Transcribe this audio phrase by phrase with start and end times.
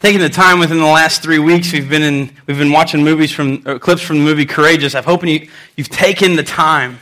[0.00, 1.72] taken the time within the last three weeks.
[1.72, 4.94] We've been in, we've been watching movies from clips from the movie Courageous.
[4.94, 6.98] I'm hoping you, you've taken the time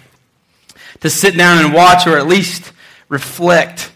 [1.00, 2.72] to sit down and watch, or at least
[3.08, 3.92] reflect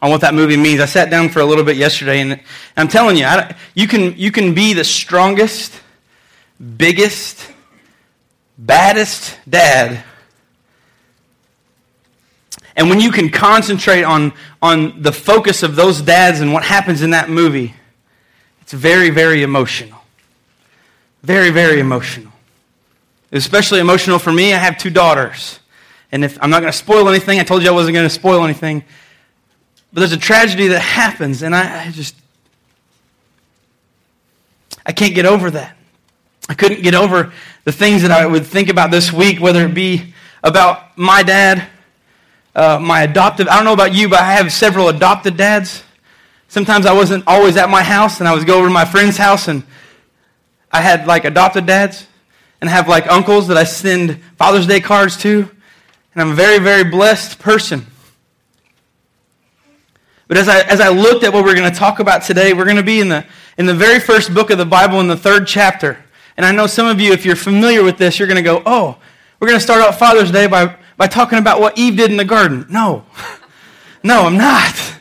[0.00, 0.80] on what that movie means.
[0.80, 2.40] I sat down for a little bit yesterday, and
[2.76, 3.28] I'm telling you,
[3.74, 5.78] you can you can be the strongest,
[6.76, 7.52] biggest,
[8.56, 10.04] baddest dad
[12.76, 14.32] and when you can concentrate on,
[14.62, 17.74] on the focus of those dads and what happens in that movie,
[18.70, 19.98] it's very, very emotional.
[21.24, 22.30] Very, very emotional.
[23.32, 24.54] Especially emotional for me.
[24.54, 25.58] I have two daughters.
[26.12, 28.14] And if I'm not going to spoil anything, I told you I wasn't going to
[28.14, 28.84] spoil anything.
[29.92, 32.14] But there's a tragedy that happens, and I, I just
[34.86, 35.76] I can't get over that.
[36.48, 37.32] I couldn't get over
[37.64, 41.66] the things that I would think about this week, whether it be about my dad
[42.54, 45.82] uh, my adoptive, I don't know about you, but I have several adopted dads.
[46.50, 49.16] Sometimes I wasn't always at my house, and I was go over to my friend's
[49.16, 49.62] house, and
[50.72, 52.08] I had like adopted dads,
[52.60, 55.48] and I have like uncles that I send Father's Day cards to,
[56.12, 57.86] and I'm a very, very blessed person.
[60.26, 62.64] But as I, as I looked at what we're going to talk about today, we're
[62.64, 63.24] going to be in the,
[63.56, 66.04] in the very first book of the Bible in the third chapter.
[66.36, 68.60] And I know some of you, if you're familiar with this, you're going to go,
[68.66, 68.98] oh,
[69.38, 72.18] we're going to start out Father's Day by by talking about what Eve did in
[72.18, 72.66] the garden.
[72.68, 73.06] No.
[74.02, 74.99] No, I'm not.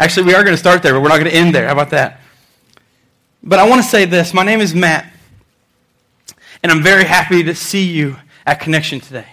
[0.00, 1.66] Actually, we are going to start there, but we're not going to end there.
[1.66, 2.22] How about that?
[3.42, 4.32] But I want to say this.
[4.32, 5.12] My name is Matt,
[6.62, 9.26] and I'm very happy to see you at Connection today.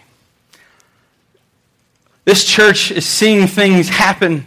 [2.25, 4.45] This church is seeing things happen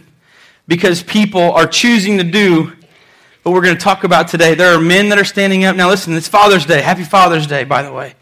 [0.67, 2.71] because people are choosing to do
[3.41, 4.53] what we're going to talk about today.
[4.53, 5.75] There are men that are standing up.
[5.75, 6.81] Now, listen, it's Father's Day.
[6.81, 8.13] Happy Father's Day, by the way.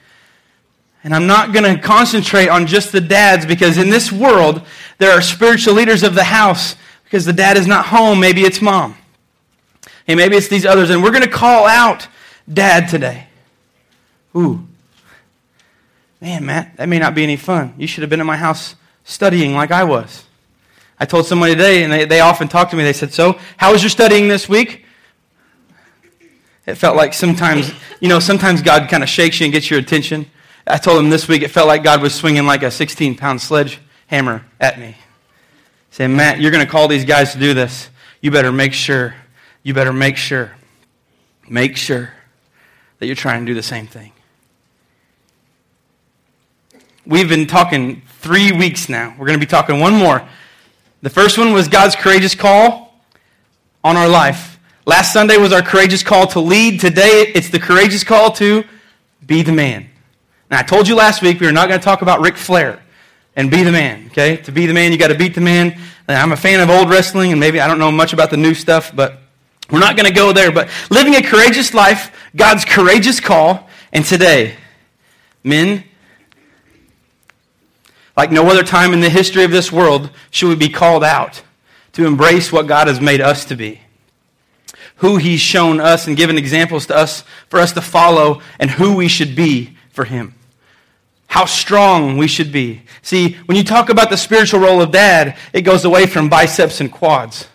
[1.03, 4.61] And I'm not going to concentrate on just the dads because in this world,
[4.99, 6.77] there are spiritual leaders of the house
[7.09, 8.19] because the dad is not home.
[8.19, 8.95] Maybe it's mom.
[10.05, 10.91] Hey, maybe it's these others.
[10.91, 12.07] And we're going to call out
[12.51, 13.25] dad today.
[14.37, 14.67] Ooh.
[16.21, 17.73] Man, Matt, that may not be any fun.
[17.79, 18.75] You should have been in my house
[19.05, 20.25] studying like I was.
[20.99, 22.83] I told somebody today, and they, they often talk to me.
[22.83, 24.85] They said, So, how was your studying this week?
[26.67, 29.79] It felt like sometimes, you know, sometimes God kind of shakes you and gets your
[29.79, 30.27] attention.
[30.67, 33.41] I told him this week it felt like God was swinging like a 16 pound
[33.41, 34.95] sledgehammer at me.
[35.99, 37.89] Saying, Matt, you're going to call these guys to do this.
[38.21, 39.15] You better make sure,
[39.63, 40.53] you better make sure,
[41.49, 42.13] make sure
[42.99, 44.13] that you're trying to do the same thing.
[47.05, 49.13] We've been talking three weeks now.
[49.19, 50.25] We're going to be talking one more.
[51.01, 52.95] The first one was God's courageous call
[53.83, 54.57] on our life.
[54.85, 56.79] Last Sunday was our courageous call to lead.
[56.79, 58.63] Today, it's the courageous call to
[59.25, 59.89] be the man.
[60.49, 62.81] Now, I told you last week we were not going to talk about Ric Flair
[63.35, 64.37] and be the man, okay?
[64.37, 65.79] To be the man, you got to beat the man.
[66.07, 68.53] I'm a fan of old wrestling, and maybe I don't know much about the new
[68.53, 69.19] stuff, but
[69.69, 70.51] we're not going to go there.
[70.51, 74.55] But living a courageous life, God's courageous call, and today,
[75.43, 75.83] men,
[78.17, 81.41] like no other time in the history of this world, should we be called out
[81.93, 83.81] to embrace what God has made us to be.
[84.97, 88.95] Who He's shown us and given examples to us for us to follow, and who
[88.95, 90.33] we should be for Him
[91.29, 92.81] how strong we should be.
[93.03, 96.81] See, when you talk about the spiritual role of dad, it goes away from biceps
[96.81, 97.47] and quads.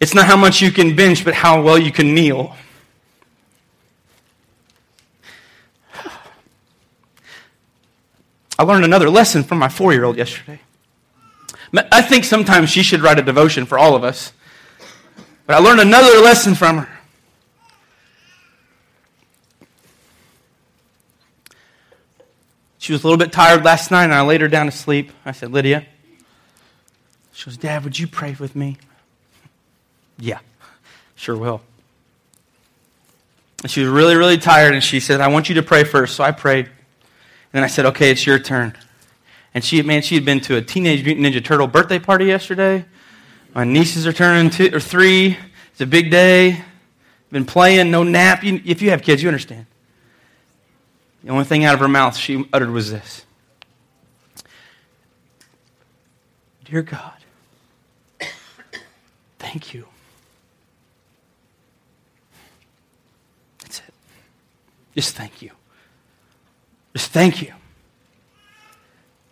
[0.00, 2.56] It's not how much you can bench, but how well you can kneel.
[8.56, 10.60] I learned another lesson from my four year old yesterday.
[11.74, 14.32] I think sometimes she should write a devotion for all of us.
[15.46, 16.99] But I learned another lesson from her.
[22.80, 25.12] She was a little bit tired last night, and I laid her down to sleep.
[25.26, 25.84] I said, Lydia,
[27.30, 28.78] she goes, Dad, would you pray with me?
[30.18, 30.38] Yeah,
[31.14, 31.60] sure will.
[33.62, 36.16] And she was really, really tired, and she said, I want you to pray first.
[36.16, 36.64] So I prayed.
[36.64, 36.74] And
[37.52, 38.74] then I said, Okay, it's your turn.
[39.52, 42.86] And she, man, she had been to a Teenage Mutant Ninja Turtle birthday party yesterday.
[43.54, 45.36] My nieces are turning two or three.
[45.72, 46.64] It's a big day.
[47.30, 48.42] Been playing, no nap.
[48.42, 49.66] You, if you have kids, you understand.
[51.24, 53.24] The only thing out of her mouth she uttered was this
[56.64, 57.16] Dear God,
[59.38, 59.86] thank you.
[63.60, 63.94] That's it.
[64.94, 65.50] Just thank you.
[66.94, 67.52] Just thank you.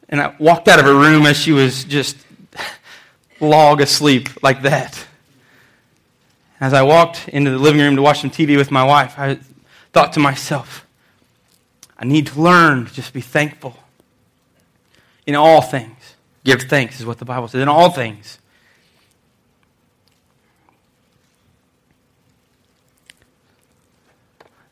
[0.08, 2.16] And I walked out of her room as she was just
[3.40, 5.06] log asleep like that.
[6.60, 9.38] As I walked into the living room to watch some TV with my wife, I
[9.92, 10.84] thought to myself,
[11.98, 13.76] I need to learn to just be thankful.
[15.26, 15.96] In all things,
[16.44, 17.60] give thanks, is what the Bible says.
[17.60, 18.38] In all things.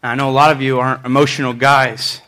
[0.03, 2.21] Now, I know a lot of you aren't emotional guys.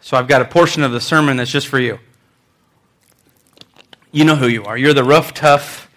[0.00, 1.98] So I've got a portion of the sermon that's just for you.
[4.12, 4.78] You know who you are.
[4.78, 5.90] You're the rough, tough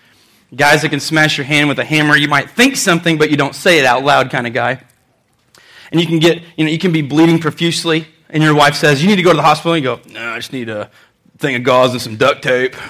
[0.56, 2.16] guys that can smash your hand with a hammer.
[2.16, 4.84] You might think something, but you don't say it out loud kind of guy.
[5.94, 9.04] And you can get, you know, you can be bleeding profusely, and your wife says,
[9.04, 9.74] You need to go to the hospital.
[9.74, 10.90] And you go, No, I just need a
[11.38, 12.76] thing of gauze and some duct tape.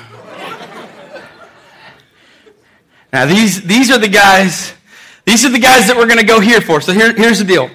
[3.13, 4.73] now, these, these are the guys,
[5.25, 6.79] these are the guys that we're going to go here for.
[6.79, 7.69] So here, here's the deal.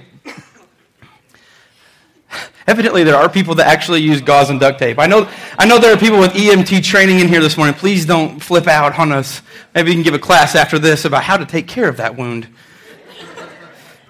[2.66, 4.98] Evidently, there are people that actually use gauze and duct tape.
[4.98, 5.28] I know,
[5.58, 7.74] I know there are people with EMT training in here this morning.
[7.74, 9.42] Please don't flip out on us.
[9.74, 12.16] Maybe you can give a class after this about how to take care of that
[12.16, 12.48] wound.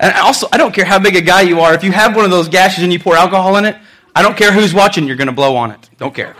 [0.00, 1.74] And also, I don't care how big a guy you are.
[1.74, 3.76] If you have one of those gashes and you pour alcohol in it,
[4.14, 5.90] I don't care who's watching, you're going to blow on it.
[5.98, 6.36] Don't care.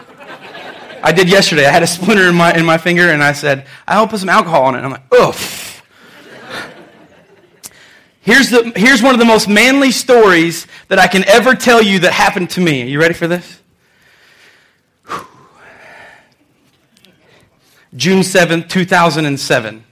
[1.03, 1.67] I did yesterday.
[1.67, 4.29] I had a splinter in my, in my finger, and I said, I'll put some
[4.29, 4.79] alcohol on it.
[4.79, 5.35] And I'm like, ugh.
[8.21, 12.01] Here's, the, here's one of the most manly stories that I can ever tell you
[12.01, 12.83] that happened to me.
[12.83, 13.61] Are you ready for this?
[17.97, 19.85] June 7th, 2007.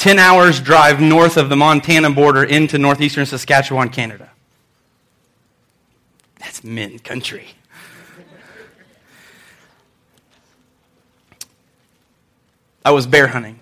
[0.00, 4.30] 10 hours drive north of the Montana border into northeastern Saskatchewan, Canada.
[6.38, 7.48] That's men country.
[12.82, 13.60] I was bear hunting.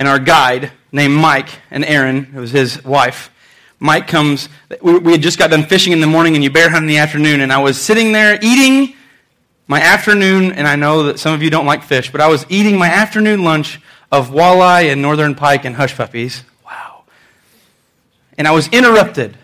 [0.00, 3.30] And our guide, named Mike and Aaron, it was his wife,
[3.78, 4.48] Mike comes.
[4.82, 6.88] We, we had just got done fishing in the morning and you bear hunt in
[6.88, 7.40] the afternoon.
[7.40, 8.96] And I was sitting there eating
[9.68, 12.44] my afternoon, and I know that some of you don't like fish, but I was
[12.48, 13.80] eating my afternoon lunch
[14.14, 16.44] of walleye and northern pike and hush puppies.
[16.64, 17.02] Wow.
[18.38, 19.36] And I was interrupted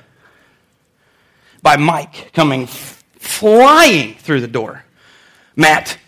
[1.61, 4.85] by Mike coming f- flying through the door.
[5.57, 5.99] Matt,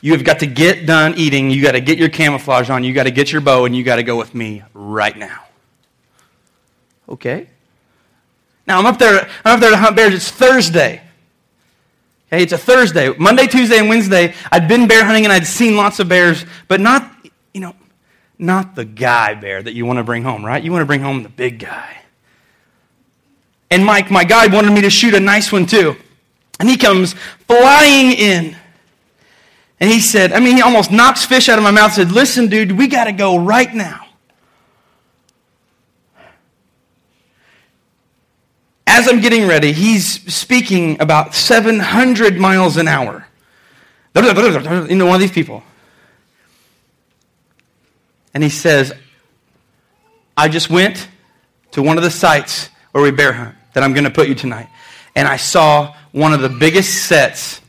[0.00, 1.50] you have got to get done eating.
[1.50, 2.84] You got to get your camouflage on.
[2.84, 5.42] You got to get your bow, and you got to go with me right now.
[7.08, 7.48] Okay.
[8.66, 9.28] Now I'm up there.
[9.44, 10.14] I'm up there to hunt bears.
[10.14, 11.02] It's Thursday.
[12.30, 13.08] Okay, it's a Thursday.
[13.16, 16.78] Monday, Tuesday, and Wednesday, I'd been bear hunting and I'd seen lots of bears, but
[16.78, 17.10] not,
[17.52, 17.74] you know,
[18.38, 20.62] not the guy bear that you want to bring home, right?
[20.62, 21.98] You want to bring home the big guy.
[23.70, 25.96] And Mike, my guide, wanted me to shoot a nice one too.
[26.60, 27.14] And he comes
[27.46, 28.56] flying in.
[29.80, 32.48] And he said, I mean, he almost knocks fish out of my mouth said, Listen,
[32.48, 34.06] dude, we got to go right now.
[38.86, 43.26] As I'm getting ready, he's speaking about 700 miles an hour.
[44.16, 45.62] You know, one of these people.
[48.38, 48.92] And he says,
[50.36, 51.08] I just went
[51.72, 54.36] to one of the sites where we bear hunt that I'm going to put you
[54.36, 54.68] tonight.
[55.16, 57.60] And I saw one of the biggest sets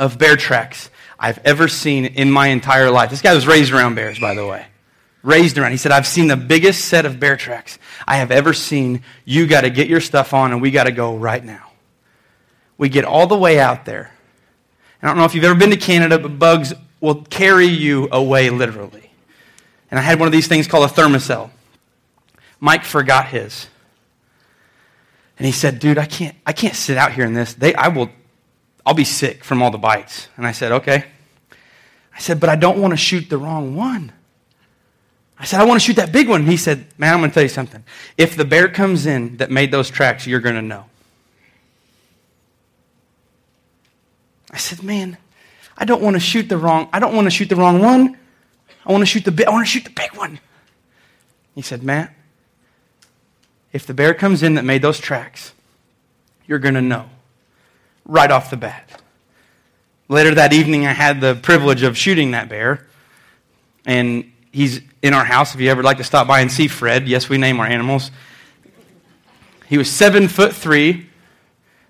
[0.00, 3.10] of bear tracks I've ever seen in my entire life.
[3.10, 4.66] This guy was raised around bears, by the way.
[5.22, 5.70] Raised around.
[5.70, 9.04] He said, I've seen the biggest set of bear tracks I have ever seen.
[9.24, 11.70] You got to get your stuff on, and we got to go right now.
[12.78, 14.10] We get all the way out there.
[15.00, 18.50] I don't know if you've ever been to Canada, but bugs will carry you away
[18.50, 19.09] literally.
[19.90, 21.50] And I had one of these things called a Thermacell.
[22.60, 23.66] Mike forgot his.
[25.38, 27.54] And he said, dude, I can't, I can't sit out here in this.
[27.54, 28.10] They, I will,
[28.84, 30.28] I'll be sick from all the bites.
[30.36, 31.06] And I said, okay.
[32.14, 34.12] I said, but I don't want to shoot the wrong one.
[35.38, 36.44] I said, I want to shoot that big one.
[36.44, 37.82] He said, man, I'm going to tell you something.
[38.18, 40.84] If the bear comes in that made those tracks, you're going to know.
[44.50, 45.16] I said, man,
[45.78, 48.18] I don't want to shoot the wrong, I don't want to shoot the wrong one.
[48.84, 50.40] I want to shoot the big, I want to shoot the big one.
[51.54, 52.14] He said, Matt,
[53.72, 55.52] if the bear comes in that made those tracks,
[56.46, 57.08] you're going to know
[58.04, 59.02] right off the bat.
[60.08, 62.86] Later that evening, I had the privilege of shooting that bear.
[63.86, 67.06] And he's in our house if you ever like to stop by and see Fred.
[67.06, 68.10] Yes, we name our animals.
[69.68, 71.08] He was seven foot three,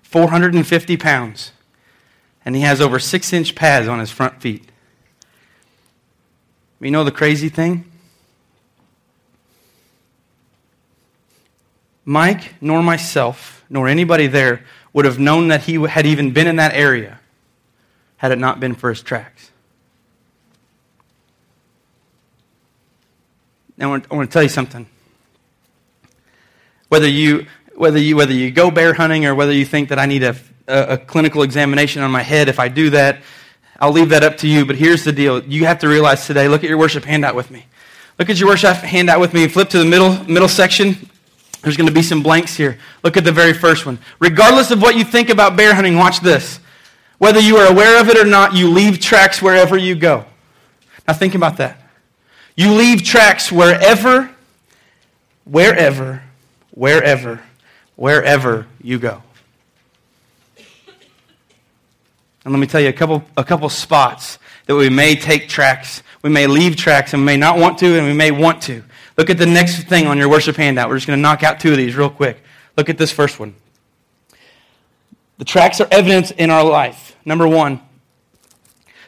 [0.03, 1.51] 450 pounds.
[2.45, 4.70] And he has over six inch pads on his front feet.
[6.81, 7.85] You know the crazy thing?
[12.03, 16.55] Mike, nor myself, nor anybody there would have known that he had even been in
[16.55, 17.19] that area
[18.17, 19.51] had it not been for his tracks.
[23.77, 24.87] Now, I want, I want to tell you something.
[26.89, 27.45] Whether you,
[27.75, 30.35] whether, you, whether you go bear hunting or whether you think that I need a,
[30.67, 33.21] a, a clinical examination on my head, if I do that,
[33.81, 34.65] I'll leave that up to you.
[34.65, 35.43] But here's the deal.
[35.43, 37.65] You have to realize today, look at your worship handout with me.
[38.17, 39.47] Look at your worship handout with me.
[39.49, 41.09] Flip to the middle, middle section.
[41.63, 42.77] There's going to be some blanks here.
[43.03, 43.99] Look at the very first one.
[44.19, 46.59] Regardless of what you think about bear hunting, watch this.
[47.17, 50.25] Whether you are aware of it or not, you leave tracks wherever you go.
[51.07, 51.77] Now think about that.
[52.55, 54.31] You leave tracks wherever
[55.45, 56.21] wherever,
[56.71, 57.41] wherever,
[57.95, 59.21] wherever you go.
[62.43, 66.01] And let me tell you a couple, a couple spots that we may take tracks.
[66.23, 68.83] We may leave tracks and we may not want to, and we may want to.
[69.17, 70.89] Look at the next thing on your worship handout.
[70.89, 72.41] We're just going to knock out two of these real quick.
[72.77, 73.55] Look at this first one.
[75.37, 77.15] The tracks are evidence in our life.
[77.25, 77.81] Number one,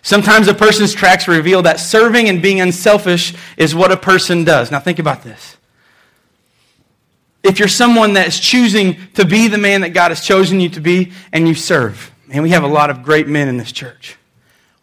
[0.02, 4.70] sometimes a person's tracks reveal that serving and being unselfish is what a person does.
[4.70, 5.58] Now, think about this.
[7.42, 10.80] If you're someone that's choosing to be the man that God has chosen you to
[10.80, 14.18] be and you serve, and we have a lot of great men in this church.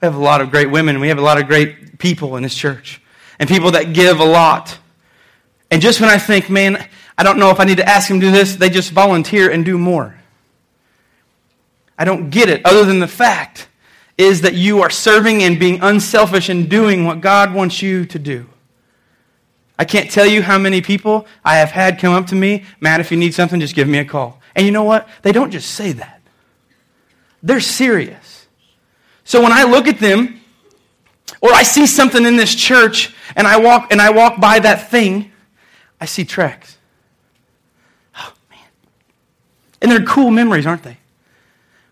[0.01, 1.01] We have a lot of great women.
[1.01, 3.03] We have a lot of great people in this church.
[3.39, 4.79] And people that give a lot.
[5.71, 6.89] And just when I think, man,
[7.19, 9.51] I don't know if I need to ask them to do this, they just volunteer
[9.51, 10.15] and do more.
[11.99, 13.69] I don't get it, other than the fact
[14.17, 18.19] is that you are serving and being unselfish and doing what God wants you to
[18.19, 18.49] do.
[19.79, 23.01] I can't tell you how many people I have had come up to me, Matt,
[23.01, 24.41] if you need something, just give me a call.
[24.55, 25.09] And you know what?
[25.23, 26.20] They don't just say that.
[27.43, 28.47] They're serious.
[29.25, 30.41] So when I look at them,
[31.41, 34.91] or I see something in this church and I walk and I walk by that
[34.91, 35.33] thing,
[36.01, 36.77] I see tracks.
[38.17, 38.59] Oh man.
[39.81, 40.99] And they're cool memories, aren't they?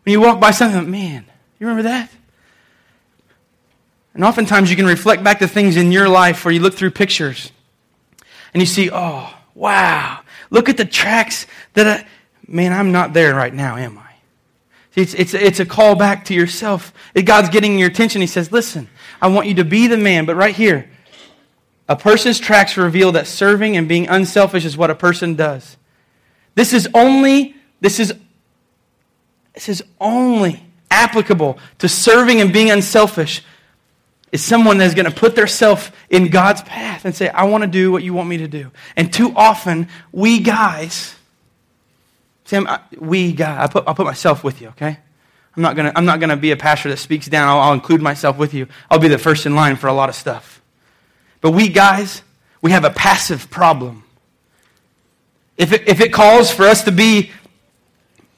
[0.05, 1.25] When you walk by something, man,
[1.59, 2.11] you remember that?
[4.14, 6.90] And oftentimes you can reflect back to things in your life where you look through
[6.90, 7.52] pictures
[8.52, 12.07] and you see, oh, wow, look at the tracks that I,
[12.47, 14.08] man, I'm not there right now, am I?
[14.99, 16.93] It's, it's, it's a call back to yourself.
[17.25, 18.21] God's getting your attention.
[18.21, 18.88] He says, Listen,
[19.23, 20.26] I want you to be the man.
[20.26, 20.90] But right here,
[21.88, 25.76] a person's tracks reveal that serving and being unselfish is what a person does.
[26.57, 28.12] This is only, this is,
[29.55, 33.45] this is only applicable to serving and being unselfish
[34.33, 37.69] is someone that's going to put themselves in God's path and say, I want to
[37.69, 38.73] do what you want me to do.
[38.97, 41.14] And too often, we guys,
[42.49, 44.97] Sam, I, we, God, I put, I'll put myself with you, okay?
[45.55, 47.47] I'm not gonna, I'm not gonna be a pastor that speaks down.
[47.47, 48.69] I'll, I'll include myself with you.
[48.90, 50.62] I'll be the first in line for a lot of stuff.
[51.43, 52.23] But we guys,
[52.62, 54.02] we have a passive problem.
[55.59, 57.33] If it, if it calls for us to be,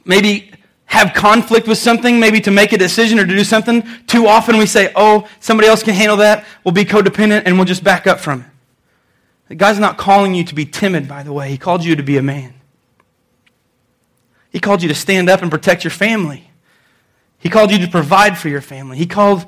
[0.05, 0.51] maybe
[0.87, 4.59] have conflict with something, maybe to make a decision or to do something, too often
[4.59, 6.45] we say, oh, somebody else can handle that.
[6.65, 8.47] We'll be codependent and we'll just back up from it.
[9.47, 11.49] The God's not calling you to be timid, by the way.
[11.49, 12.55] He called you to be a man.
[14.51, 16.51] He called you to stand up and protect your family.
[17.39, 18.99] He called you to provide for your family.
[18.99, 19.47] He called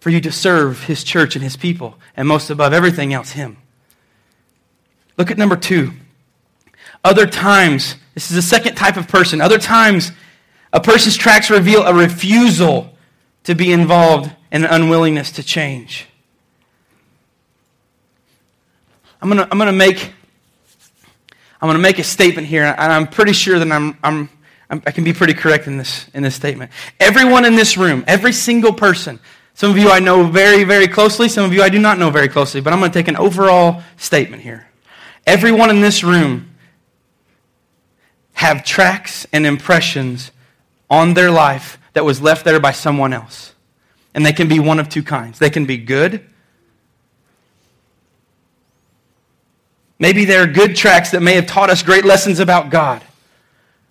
[0.00, 3.56] for you to serve His church and His people, and most above everything else, Him.
[5.16, 5.92] Look at number two.
[7.04, 9.40] Other times, this is the second type of person.
[9.40, 10.12] Other times,
[10.72, 12.92] a person's tracks reveal a refusal
[13.44, 16.06] to be involved and an unwillingness to change.
[19.20, 20.12] I'm going to I'm going to make
[21.60, 24.30] I'm going to make a statement here, and I'm pretty sure that I'm, I'm,
[24.70, 26.70] i can be pretty correct in this, in this statement.
[27.00, 29.18] Everyone in this room, every single person,
[29.54, 32.10] some of you I know very, very closely, some of you I do not know
[32.10, 34.68] very closely, but I'm going to take an overall statement here.
[35.26, 36.54] Everyone in this room
[38.34, 40.30] have tracks and impressions
[40.88, 43.52] on their life that was left there by someone else.
[44.14, 45.40] And they can be one of two kinds.
[45.40, 46.24] They can be good
[49.98, 53.02] Maybe there are good tracks that may have taught us great lessons about God.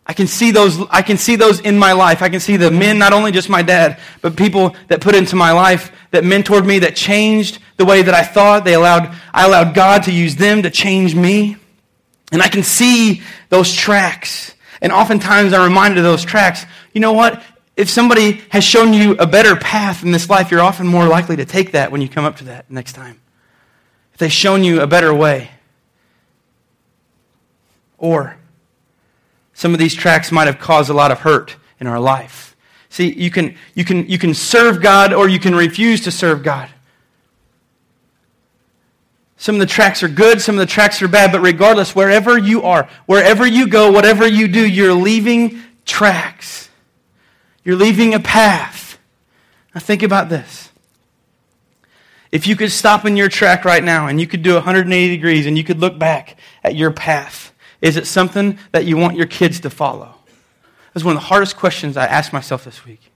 [0.05, 2.21] I can see those, I can see those in my life.
[2.21, 5.35] I can see the men, not only just my dad, but people that put into
[5.35, 8.63] my life that mentored me, that changed the way that I thought.
[8.63, 11.57] They allowed, I allowed God to use them to change me.
[12.31, 14.55] And I can see those tracks.
[14.81, 16.65] And oftentimes I'm reminded of those tracks.
[16.93, 17.43] You know what?
[17.75, 21.35] If somebody has shown you a better path in this life, you're often more likely
[21.35, 23.19] to take that when you come up to that next time.
[24.13, 25.51] If they've shown you a better way.
[27.97, 28.37] Or
[29.53, 32.55] some of these tracks might have caused a lot of hurt in our life.
[32.89, 36.43] See, you can, you can, you can serve God or you can refuse to serve
[36.43, 36.69] God.
[39.37, 42.37] Some of the tracks are good, some of the tracks are bad, but regardless, wherever
[42.37, 46.69] you are, wherever you go, whatever you do, you're leaving tracks.
[47.63, 48.97] You're leaving a path.
[49.75, 50.71] Now think about this.
[52.31, 55.45] If you could stop in your track right now and you could do 180 degrees
[55.45, 57.46] and you could look back at your path,
[57.87, 60.13] is it something that you want your kids to follow?
[60.93, 63.11] That's one of the hardest questions I asked myself this week.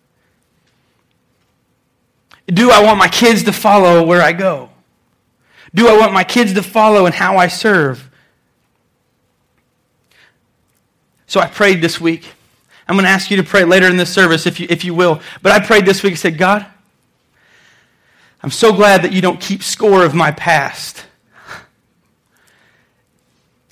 [2.47, 4.69] Do I want my kids to follow where I go?
[5.75, 8.09] Do I want my kids to follow in how I serve?
[11.27, 12.31] So I prayed this week.
[12.87, 14.93] I'm going to ask you to pray later in this service if you, if you
[14.93, 15.21] will.
[15.41, 16.65] But I prayed this week and said, God,
[18.41, 21.05] I'm so glad that you don't keep score of my past.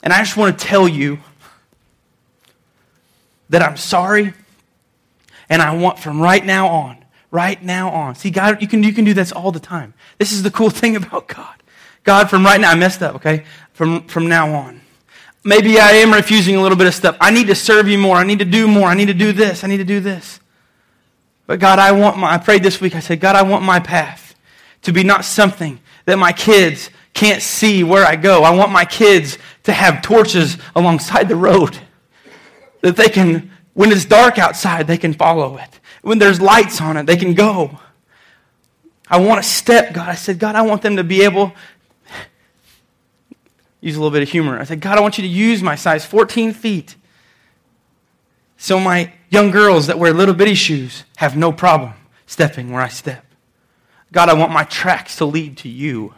[0.03, 1.19] And I just want to tell you
[3.49, 4.33] that I'm sorry.
[5.49, 8.15] And I want from right now on, right now on.
[8.15, 9.93] See, God, you can, you can do this all the time.
[10.17, 11.55] This is the cool thing about God.
[12.03, 13.43] God, from right now, I messed up, okay?
[13.73, 14.81] From, from now on.
[15.43, 17.17] Maybe I am refusing a little bit of stuff.
[17.19, 18.17] I need to serve you more.
[18.17, 18.87] I need to do more.
[18.87, 19.63] I need to do this.
[19.63, 20.39] I need to do this.
[21.47, 22.95] But God, I want my, I prayed this week.
[22.95, 24.35] I said, God, I want my path
[24.83, 28.43] to be not something that my kids can't see where I go.
[28.43, 31.77] I want my kids to have torches alongside the road
[32.81, 35.79] that they can, when it's dark outside, they can follow it.
[36.01, 37.77] When there's lights on it, they can go.
[39.07, 40.07] I want to step, God.
[40.07, 41.53] I said, God, I want them to be able
[43.81, 44.59] use a little bit of humor.
[44.59, 46.95] I said, God, I want you to use my size 14 feet
[48.57, 51.93] so my young girls that wear little bitty shoes have no problem
[52.25, 53.25] stepping where I step.
[54.11, 56.13] God, I want my tracks to lead to you.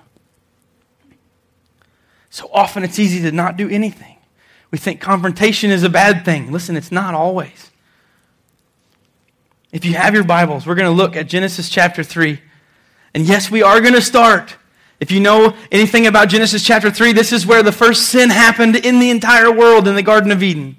[2.32, 4.18] So often it's easy to not do anything.
[4.72, 6.52] We think confrontation is a bad thing.
[6.52, 7.70] Listen, it's not always.
[9.72, 12.42] If you have your Bibles, we're going to look at Genesis chapter 3.
[13.14, 14.58] And yes, we are going to start
[15.02, 18.76] if you know anything about Genesis chapter 3, this is where the first sin happened
[18.76, 20.78] in the entire world in the Garden of Eden.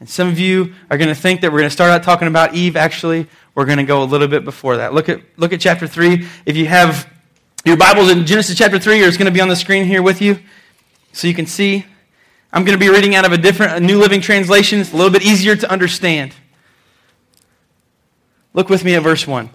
[0.00, 2.26] And some of you are going to think that we're going to start out talking
[2.26, 2.74] about Eve.
[2.76, 4.92] Actually, we're going to go a little bit before that.
[4.92, 6.26] Look at, look at chapter 3.
[6.44, 7.08] If you have
[7.66, 10.22] your Bibles in Genesis chapter 3, it's going to be on the screen here with
[10.22, 10.38] you
[11.12, 11.84] so you can see.
[12.52, 14.78] I'm going to be reading out of a different, a New Living Translation.
[14.78, 16.32] It's a little bit easier to understand.
[18.54, 19.50] Look with me at verse 1.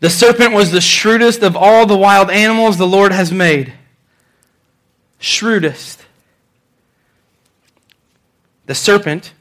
[0.00, 3.72] The serpent was the shrewdest of all the wild animals the Lord has made.
[5.20, 6.04] Shrewdest.
[8.66, 9.34] The serpent,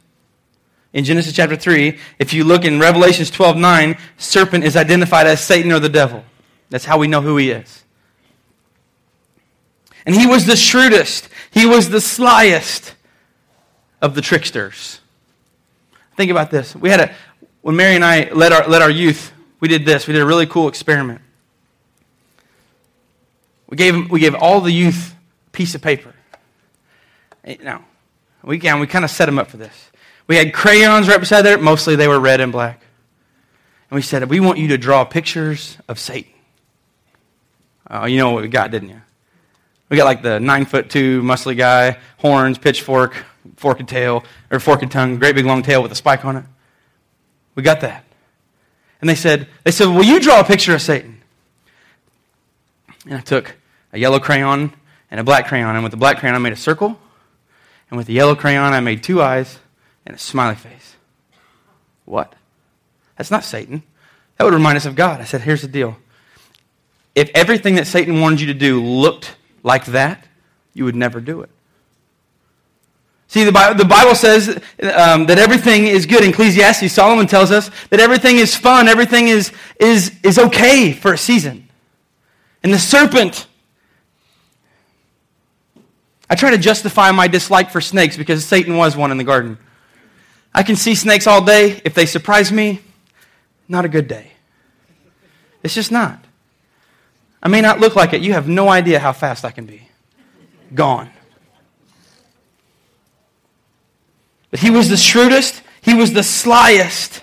[0.94, 5.44] in Genesis chapter 3, if you look in Revelations 12 9, serpent is identified as
[5.44, 6.24] Satan or the devil.
[6.72, 7.84] That's how we know who he is.
[10.04, 12.94] And he was the shrewdest, he was the slyest
[14.02, 15.00] of the tricksters.
[16.18, 16.76] Think about this.
[16.76, 17.16] We had a,
[17.62, 20.08] when Mary and I led our, led our youth we did this.
[20.08, 21.22] We did a really cool experiment.
[23.68, 25.16] We gave, we gave all the youth
[25.48, 26.14] a piece of paper.
[27.46, 27.86] Eh, now,
[28.44, 29.92] we, yeah, we kind of set them up for this.
[30.28, 31.58] We had crayons right beside there.
[31.58, 32.82] Mostly they were red and black.
[33.90, 36.32] And we said, we want you to draw pictures of Satan.
[37.92, 39.02] Oh, you know what we got, didn't you?
[39.90, 43.14] We got like the nine foot two muscly guy, horns, pitchfork,
[43.58, 46.46] forked tail, or forked tongue, great big long tail with a spike on it.
[47.56, 48.06] We got that.
[49.02, 51.22] And they said, they said, Will you draw a picture of Satan?
[53.06, 53.58] And I took
[53.92, 54.74] a yellow crayon
[55.10, 55.76] and a black crayon.
[55.76, 56.98] And with the black crayon, I made a circle.
[57.90, 59.60] And with the yellow crayon, I made two eyes
[60.06, 60.96] and a smiley face.
[62.06, 62.34] What?
[63.18, 63.84] That's not Satan.
[64.38, 65.20] That would remind us of God.
[65.20, 65.98] I said, Here's the deal.
[67.16, 70.26] If everything that Satan wanted you to do looked like that,
[70.74, 71.50] you would never do it.
[73.28, 74.50] See, the Bible, the Bible says
[74.94, 76.24] um, that everything is good.
[76.24, 81.18] Ecclesiastes, Solomon tells us that everything is fun, everything is, is, is okay for a
[81.18, 81.70] season.
[82.62, 83.48] And the serpent,
[86.30, 89.58] I try to justify my dislike for snakes because Satan was one in the garden.
[90.54, 91.82] I can see snakes all day.
[91.86, 92.82] If they surprise me,
[93.70, 94.34] not a good day.
[95.64, 96.22] It's just not.
[97.44, 98.22] I may not look like it.
[98.22, 99.88] You have no idea how fast I can be.
[100.74, 101.10] Gone.
[104.52, 107.22] But he was the shrewdest, he was the slyest.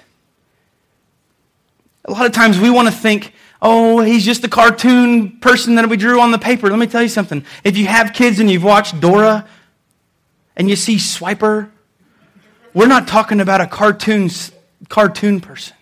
[2.06, 5.88] A lot of times we want to think, oh, he's just a cartoon person that
[5.88, 6.70] we drew on the paper.
[6.70, 7.44] Let me tell you something.
[7.64, 9.46] If you have kids and you've watched Dora
[10.56, 11.70] and you see Swiper,
[12.72, 14.30] we're not talking about a cartoon,
[14.88, 15.76] cartoon person.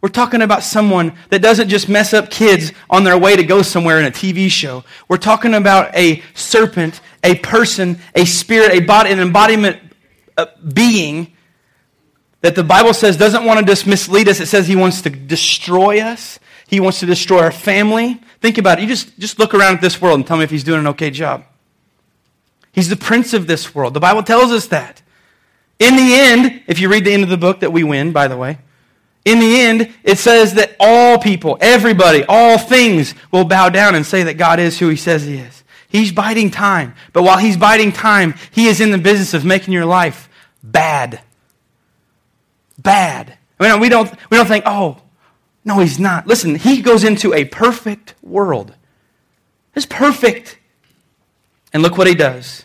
[0.00, 3.62] We're talking about someone that doesn't just mess up kids on their way to go
[3.62, 4.84] somewhere in a TV show.
[5.08, 9.80] We're talking about a serpent, a person, a spirit, a body, an embodiment
[10.36, 11.32] a being
[12.42, 14.40] that the Bible says doesn't want to just mislead us.
[14.40, 16.38] It says he wants to destroy us.
[16.66, 18.20] He wants to destroy our family.
[18.40, 18.82] Think about it.
[18.82, 20.86] You just, just look around at this world and tell me if he's doing an
[20.88, 21.44] okay job.
[22.72, 23.94] He's the prince of this world.
[23.94, 25.00] The Bible tells us that.
[25.78, 28.28] In the end, if you read the end of the book that we win, by
[28.28, 28.58] the way,
[29.26, 34.06] in the end, it says that all people, everybody, all things will bow down and
[34.06, 35.64] say that God is who he says he is.
[35.88, 36.94] He's biding time.
[37.12, 40.28] But while he's biding time, he is in the business of making your life
[40.62, 41.20] bad.
[42.78, 43.36] Bad.
[43.58, 45.02] We don't, we don't think, oh,
[45.64, 46.28] no, he's not.
[46.28, 48.76] Listen, he goes into a perfect world.
[49.74, 50.56] It's perfect.
[51.72, 52.64] And look what he does.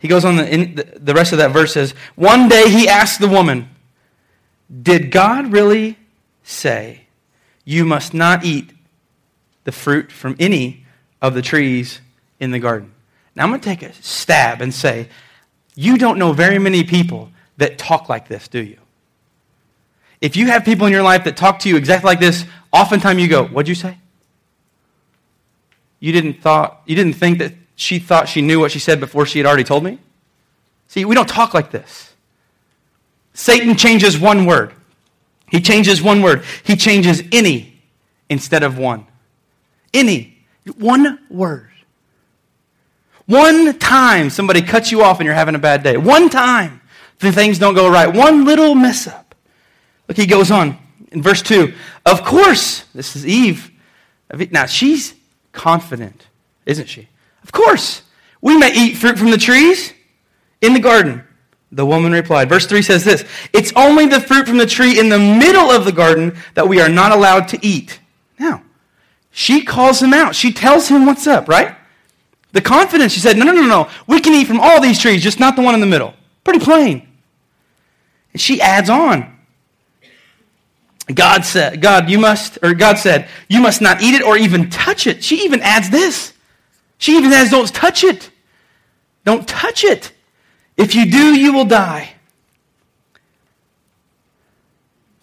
[0.00, 3.28] He goes on, the, the rest of that verse says, One day he asked the
[3.28, 3.68] woman,
[4.82, 5.98] Did God really
[6.42, 7.02] say,
[7.64, 8.70] You must not eat
[9.64, 10.84] the fruit from any
[11.20, 12.00] of the trees
[12.40, 12.92] in the garden?
[13.34, 15.08] Now I'm going to take a stab and say,
[15.80, 18.78] you don't know very many people that talk like this, do you?
[20.20, 23.22] If you have people in your life that talk to you exactly like this, oftentimes
[23.22, 23.96] you go, What'd you say?
[26.00, 29.24] You didn't, thought, you didn't think that she thought she knew what she said before
[29.24, 30.00] she had already told me?
[30.88, 32.07] See, we don't talk like this.
[33.38, 34.74] Satan changes one word.
[35.48, 36.42] He changes one word.
[36.64, 37.80] He changes any
[38.28, 39.06] instead of one.
[39.94, 40.36] Any.
[40.76, 41.70] One word.
[43.26, 45.96] One time somebody cuts you off and you're having a bad day.
[45.96, 46.80] One time
[47.20, 48.12] the things don't go right.
[48.12, 49.36] One little mess up.
[50.08, 50.76] Look, he goes on
[51.12, 51.72] in verse 2.
[52.04, 53.70] Of course, this is Eve.
[54.50, 55.14] Now, she's
[55.52, 56.26] confident,
[56.66, 57.06] isn't she?
[57.44, 58.02] Of course.
[58.40, 59.92] We may eat fruit from the trees
[60.60, 61.22] in the garden.
[61.70, 62.48] The woman replied.
[62.48, 65.84] Verse 3 says this It's only the fruit from the tree in the middle of
[65.84, 68.00] the garden that we are not allowed to eat.
[68.38, 68.62] Now,
[69.30, 70.34] she calls him out.
[70.34, 71.76] She tells him what's up, right?
[72.52, 73.90] The confidence, she said, No, no, no, no.
[74.06, 76.14] We can eat from all these trees, just not the one in the middle.
[76.44, 77.06] Pretty plain.
[78.32, 79.38] And she adds on.
[81.12, 84.68] God said, God, you must, or God said, you must not eat it or even
[84.68, 85.24] touch it.
[85.24, 86.34] She even adds this.
[86.98, 88.30] She even adds, don't touch it.
[89.24, 90.12] Don't touch it.
[90.78, 92.12] If you do, you will die.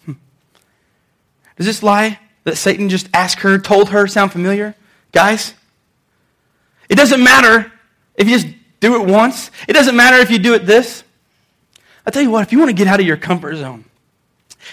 [0.04, 0.12] Hmm.
[1.56, 4.76] Does this lie that Satan just asked her, told her, sound familiar?
[5.12, 5.54] Guys,
[6.90, 7.72] it doesn't matter
[8.16, 9.50] if you just do it once.
[9.66, 11.02] It doesn't matter if you do it this.
[12.04, 13.86] I'll tell you what, if you want to get out of your comfort zone,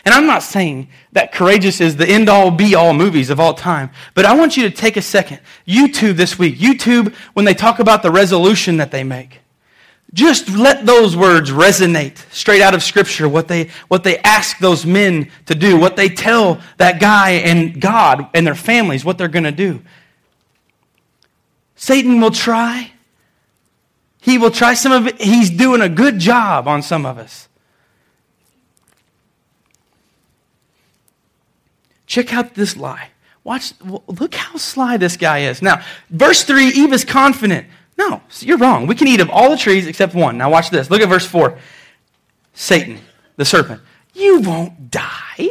[0.06, 3.54] and I'm not saying that Courageous is the end all be all movies of all
[3.54, 5.39] time, but I want you to take a second.
[5.65, 9.39] YouTube this week, YouTube, when they talk about the resolution that they make,
[10.13, 14.86] just let those words resonate straight out of Scripture, what they, what they ask those
[14.86, 19.28] men to do, what they tell that guy and God and their families, what they're
[19.28, 19.82] going to do.
[21.76, 22.91] Satan will try.
[24.21, 25.19] He will try some of it.
[25.19, 27.49] He's doing a good job on some of us.
[32.06, 33.10] Check out this lie.
[33.43, 35.62] Watch, look how sly this guy is.
[35.62, 37.67] Now, verse 3, Eve is confident.
[37.98, 38.88] No, you're wrong.
[38.88, 40.38] We can eat of all the trees except one.
[40.38, 40.90] Now, watch this.
[40.90, 41.58] Look at verse 4.
[42.54, 43.00] Satan,
[43.36, 43.82] the serpent,
[44.14, 45.50] you won't die.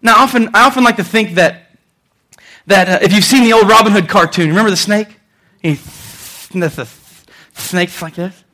[0.00, 1.70] Now, often, I often like to think that,
[2.66, 5.18] that uh, if you've seen the old Robin Hood cartoon, remember the snake?
[5.60, 5.74] He,
[6.52, 6.88] the
[7.54, 8.44] snake's like this.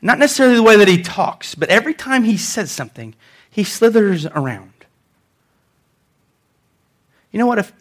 [0.00, 3.14] Not necessarily the way that he talks, but every time he says something,
[3.50, 4.72] he slithers around.
[7.32, 7.58] You know what?
[7.58, 7.72] If,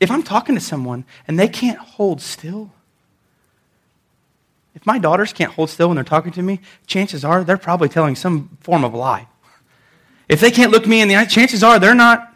[0.00, 2.72] if I'm talking to someone and they can't hold still,
[4.74, 7.88] if my daughters can't hold still when they're talking to me, chances are they're probably
[7.88, 9.26] telling some form of lie.
[10.28, 12.34] If they can't look me in the eye, chances are they're not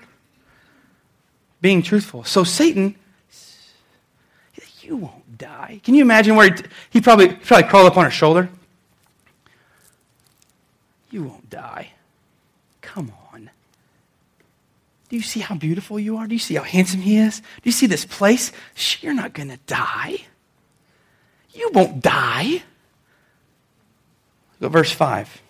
[1.61, 2.25] being truthful.
[2.25, 2.97] So Satan,
[4.83, 5.81] you won't die.
[5.83, 8.51] Can you imagine where he, he probably, probably crawled up on her shoulder?
[11.11, 11.93] You won't die.
[12.83, 13.24] Come on.
[15.15, 16.27] Do you see how beautiful you are?
[16.27, 17.39] Do you see how handsome he is?
[17.39, 18.51] Do you see this place?
[19.01, 20.17] You're not going to die.
[21.53, 22.65] You won't die.
[24.59, 25.41] Look at verse 5.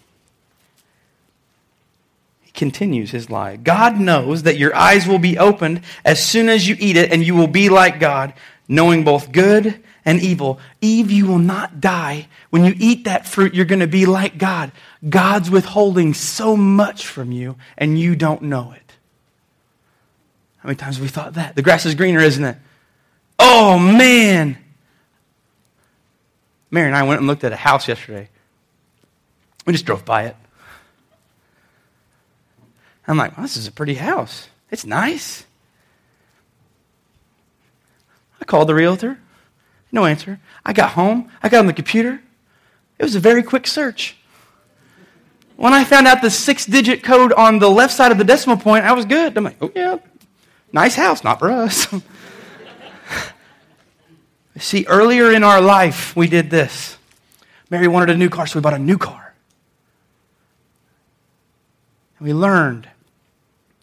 [2.42, 3.56] He continues his lie.
[3.56, 7.26] God knows that your eyes will be opened as soon as you eat it, and
[7.26, 8.34] you will be like God,
[8.68, 10.60] knowing both good and evil.
[10.82, 12.28] Eve, you will not die.
[12.50, 14.72] When you eat that fruit, you're going to be like God.
[15.08, 18.83] God's withholding so much from you, and you don't know it.
[20.64, 21.56] How many times have we thought that?
[21.56, 22.56] The grass is greener, isn't it?
[23.38, 24.56] Oh, man.
[26.70, 28.30] Mary and I went and looked at a house yesterday.
[29.66, 30.36] We just drove by it.
[33.06, 34.48] I'm like, well, this is a pretty house.
[34.70, 35.44] It's nice.
[38.40, 39.18] I called the realtor.
[39.92, 40.40] No answer.
[40.64, 41.30] I got home.
[41.42, 42.22] I got on the computer.
[42.98, 44.16] It was a very quick search.
[45.56, 48.56] When I found out the six digit code on the left side of the decimal
[48.56, 49.36] point, I was good.
[49.36, 49.98] I'm like, oh, yeah,
[50.74, 51.86] nice house, not for us.
[54.58, 56.98] See, earlier in our life, we did this.
[57.70, 59.34] Mary wanted a new car, so we bought a new car.
[62.18, 62.88] And we learned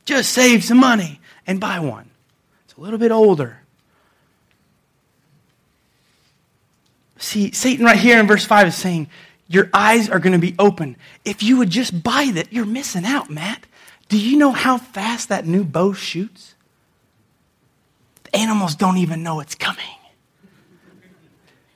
[0.06, 2.10] just save some money and buy one.
[2.66, 3.62] It's a little bit older.
[7.18, 9.08] See, Satan right here in verse 5 is saying,
[9.48, 10.96] Your eyes are going to be open.
[11.24, 13.66] If you would just buy that, you're missing out, Matt.
[14.10, 16.51] Do you know how fast that new bow shoots?
[18.34, 19.86] Animals don't even know it's coming.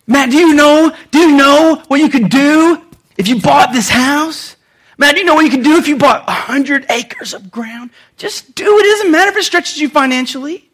[0.07, 0.95] Matt, do you know?
[1.11, 2.81] Do you know what you could do
[3.17, 4.55] if you bought this house?
[4.97, 7.89] Matt, do you know what you could do if you bought 100 acres of ground?
[8.17, 8.85] Just do it.
[8.85, 10.69] It doesn't matter if it stretches you financially.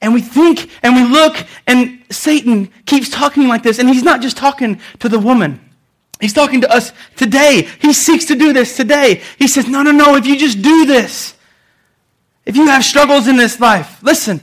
[0.00, 3.78] And we think and we look, and Satan keeps talking like this.
[3.78, 5.60] And he's not just talking to the woman,
[6.20, 7.68] he's talking to us today.
[7.80, 9.22] He seeks to do this today.
[9.38, 11.34] He says, No, no, no, if you just do this,
[12.46, 14.40] if you have struggles in this life, listen,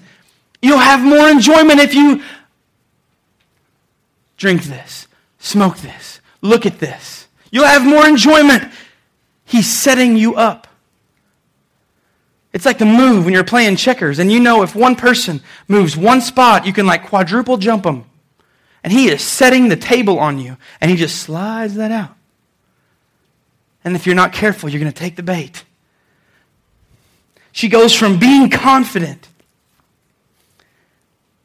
[0.61, 2.21] you'll have more enjoyment if you
[4.37, 5.07] drink this,
[5.39, 7.27] smoke this, look at this.
[7.51, 8.71] You'll have more enjoyment.
[9.45, 10.67] He's setting you up.
[12.53, 15.95] It's like the move when you're playing checkers, and you know if one person moves
[15.95, 18.05] one spot, you can like quadruple jump them.
[18.83, 22.15] And he is setting the table on you, and he just slides that out.
[23.83, 25.63] And if you're not careful, you're going to take the bait.
[27.57, 29.29] She goes from being confident.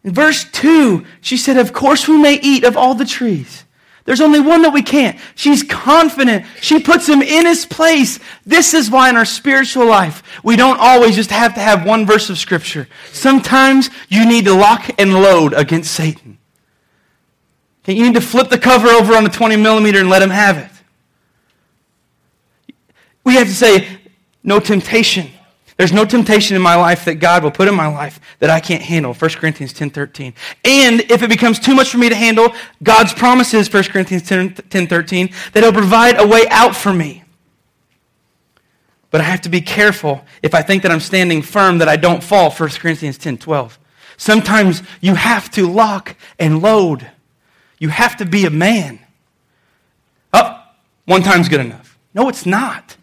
[0.05, 3.65] In verse 2, she said, Of course we may eat of all the trees.
[4.05, 5.19] There's only one that we can't.
[5.35, 6.45] She's confident.
[6.61, 8.19] She puts him in his place.
[8.45, 12.05] This is why in our spiritual life, we don't always just have to have one
[12.05, 12.89] verse of scripture.
[13.11, 16.37] Sometimes you need to lock and load against Satan.
[17.85, 20.29] Okay, you need to flip the cover over on the 20 millimeter and let him
[20.29, 22.75] have it.
[23.25, 23.99] We have to say,
[24.45, 25.32] no temptation
[25.77, 28.61] there's no temptation in my life that God will put in my life that I
[28.61, 29.15] can't handle.
[29.15, 30.35] 1 Corinthians 10:13.
[30.65, 34.23] And if it becomes too much for me to handle, God's promises is, 1 Corinthians
[34.23, 37.25] 10, 10 that He'll provide a way out for me.
[39.11, 41.97] But I have to be careful if I think that I'm standing firm that I
[41.97, 42.51] don't fall.
[42.51, 43.79] 1 Corinthians 10:12.
[44.17, 47.11] Sometimes you have to lock and load.
[47.79, 49.01] You have to be a man.
[50.33, 50.63] Oh,
[51.05, 51.99] one time's good enough.
[52.15, 52.97] No, it's not.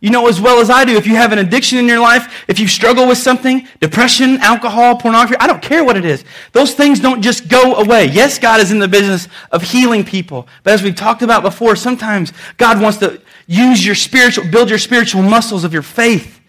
[0.00, 2.44] You know as well as I do if you have an addiction in your life,
[2.48, 6.24] if you struggle with something, depression, alcohol, pornography, I don't care what it is.
[6.52, 8.06] Those things don't just go away.
[8.06, 10.48] Yes, God is in the business of healing people.
[10.62, 14.78] But as we've talked about before, sometimes God wants to use your spiritual, build your
[14.78, 16.40] spiritual muscles of your faith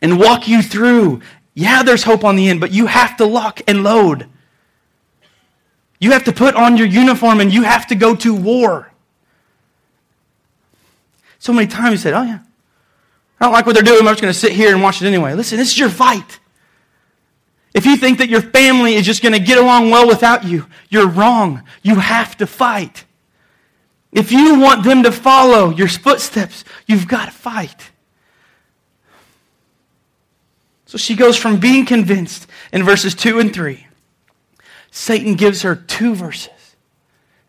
[0.00, 1.20] and walk you through.
[1.54, 4.28] Yeah, there's hope on the end, but you have to lock and load.
[6.00, 8.91] You have to put on your uniform and you have to go to war.
[11.42, 12.38] So many times you said, Oh, yeah.
[13.40, 14.06] I don't like what they're doing.
[14.06, 15.34] I'm just going to sit here and watch it anyway.
[15.34, 16.38] Listen, this is your fight.
[17.74, 20.66] If you think that your family is just going to get along well without you,
[20.88, 21.64] you're wrong.
[21.82, 23.06] You have to fight.
[24.12, 27.90] If you want them to follow your footsteps, you've got to fight.
[30.86, 33.84] So she goes from being convinced in verses 2 and 3.
[34.92, 36.76] Satan gives her two verses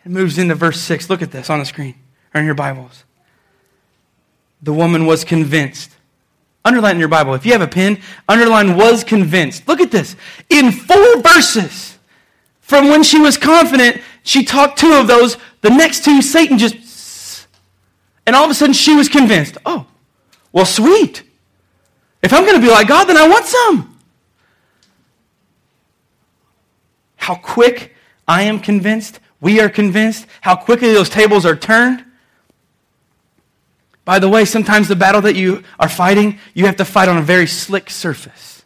[0.03, 1.11] and moves into verse 6.
[1.11, 1.93] Look at this on the screen
[2.33, 3.03] or in your Bibles
[4.63, 5.91] the woman was convinced.
[6.65, 7.33] Underline in your Bible.
[7.33, 9.67] If you have a pen, underline was convinced.
[9.67, 10.15] Look at this.
[10.49, 11.97] In four verses,
[12.61, 15.37] from when she was confident, she talked two of those.
[15.61, 17.47] The next two, Satan just.
[18.25, 19.57] And all of a sudden, she was convinced.
[19.65, 19.85] Oh,
[20.53, 21.23] well, sweet.
[22.21, 23.99] If I'm going to be like God, then I want some.
[27.17, 27.93] How quick
[28.25, 32.05] I am convinced, we are convinced, how quickly those tables are turned.
[34.05, 37.17] By the way, sometimes the battle that you are fighting, you have to fight on
[37.17, 38.63] a very slick surface.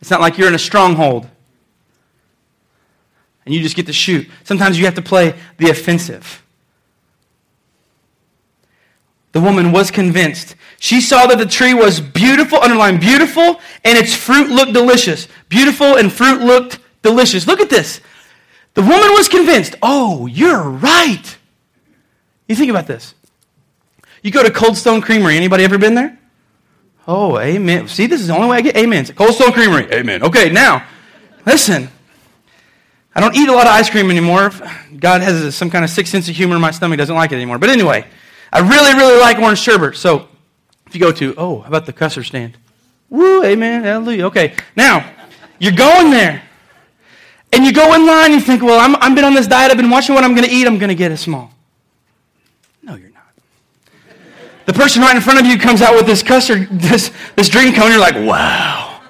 [0.00, 1.28] It's not like you're in a stronghold
[3.48, 4.28] and you just get to shoot.
[4.44, 6.42] Sometimes you have to play the offensive.
[9.32, 10.54] The woman was convinced.
[10.78, 15.28] She saw that the tree was beautiful, underline beautiful, and its fruit looked delicious.
[15.48, 17.46] Beautiful and fruit looked delicious.
[17.46, 18.02] Look at this.
[18.74, 19.76] The woman was convinced.
[19.80, 21.37] Oh, you're right.
[22.48, 23.14] You think about this.
[24.22, 25.36] You go to Cold Stone Creamery.
[25.36, 26.18] Anybody ever been there?
[27.06, 27.88] Oh, amen.
[27.88, 29.10] See, this is the only way I get amens.
[29.12, 29.90] Cold Stone Creamery.
[29.92, 30.22] Amen.
[30.22, 30.86] Okay, now,
[31.46, 31.88] listen.
[33.14, 34.50] I don't eat a lot of ice cream anymore.
[34.98, 37.58] God has some kind of sick sense of humor my stomach, doesn't like it anymore.
[37.58, 38.06] But anyway,
[38.52, 39.96] I really, really like orange sherbet.
[39.96, 40.28] So
[40.86, 42.56] if you go to, oh, how about the custard stand?
[43.10, 44.26] Woo, amen, hallelujah.
[44.26, 45.10] Okay, now,
[45.58, 46.42] you're going there.
[47.52, 49.70] And you go in line, and you think, well, I'm, I've been on this diet,
[49.70, 51.50] I've been watching what I'm going to eat, I'm going to get a small.
[54.68, 57.74] The person right in front of you comes out with this custard, this, this drink
[57.74, 59.00] cone, you're like, wow.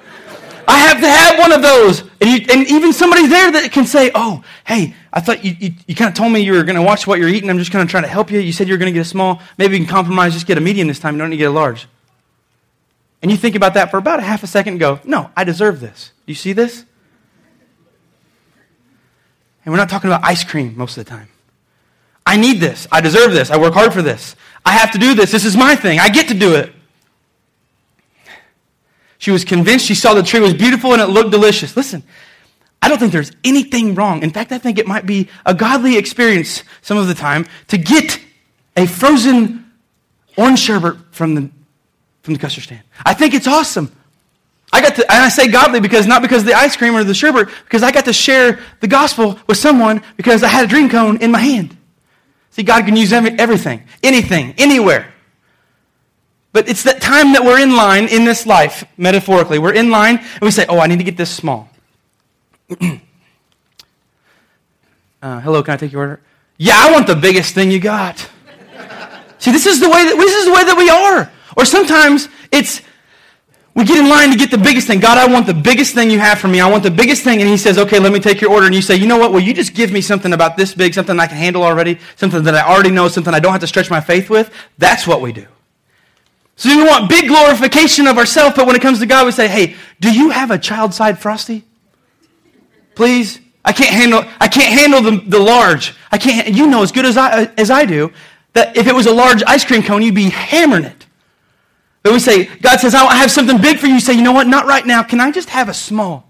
[0.69, 2.03] I have to have one of those.
[2.21, 5.73] And, you, and even somebody there that can say, oh, hey, I thought you, you,
[5.89, 7.51] you kind of told me you were going to watch what you're eating.
[7.51, 8.39] I'm just going to try to help you.
[8.39, 9.43] You said you were going to get a small.
[9.57, 11.15] Maybe you can compromise, just get a medium this time.
[11.15, 11.89] You don't need to get a large.
[13.21, 15.43] And you think about that for about a half a second and go, no, I
[15.43, 16.13] deserve this.
[16.25, 16.85] Do you see this?
[19.65, 21.31] And we're not talking about ice cream most of the time.
[22.25, 22.87] I need this.
[22.93, 23.51] I deserve this.
[23.51, 24.37] I work hard for this.
[24.69, 25.33] I have to do this.
[25.33, 25.99] This is my thing.
[25.99, 26.71] I get to do it.
[29.17, 29.87] She was convinced.
[29.87, 31.75] She saw the tree was beautiful and it looked delicious.
[31.75, 32.03] Listen,
[32.83, 34.23] I don't think there's anything wrong.
[34.23, 37.79] In fact, I think it might be a godly experience some of the time to
[37.79, 38.21] get
[38.77, 39.73] a frozen
[40.37, 41.51] orange sherbet from the,
[42.21, 42.83] from the custard stand.
[43.07, 43.91] I think it's awesome.
[44.71, 47.05] I got to, and I say godly because not because of the ice cream or
[47.05, 50.69] the sherbet, because I got to share the gospel with someone because I had a
[50.69, 51.75] dream cone in my hand.
[52.59, 55.15] See, God can use everything, anything, anywhere.
[56.53, 59.61] But it's that time that we're in line in this life, metaphorically.
[59.61, 61.71] We're in line and we say, oh, I need to get this small.
[65.23, 66.21] uh, hello, can I take your order?
[66.57, 68.29] Yeah, I want the biggest thing you got.
[69.39, 71.31] See, this is the way that this is the way that we are.
[71.57, 72.83] Or sometimes it's
[73.79, 74.99] we get in line to get the biggest thing.
[74.99, 76.61] God, I want the biggest thing you have for me.
[76.61, 77.41] I want the biggest thing.
[77.41, 78.67] And He says, okay, let me take your order.
[78.67, 79.33] And you say, you know what?
[79.33, 82.43] Will you just give me something about this big, something I can handle already, something
[82.43, 84.53] that I already know, something I don't have to stretch my faith with?
[84.79, 85.47] That's what we do.
[86.57, 89.47] So we want big glorification of ourselves, but when it comes to God, we say,
[89.47, 91.63] hey, do you have a child side frosty?
[92.97, 93.39] Please?
[93.65, 95.95] I can't handle, I can't handle the, the large.
[96.11, 98.13] I can't, you know as good as I, as I do
[98.55, 100.98] that if it was a large ice cream cone, you'd be hammering it.
[102.13, 103.95] We say, God says, I have something big for you.
[103.95, 104.47] You say, you know what?
[104.47, 105.03] Not right now.
[105.03, 106.29] Can I just have a small?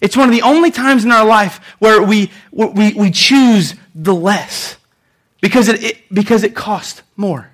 [0.00, 4.14] It's one of the only times in our life where we, we, we choose the
[4.14, 4.76] less
[5.40, 7.50] because it, it, because it costs more.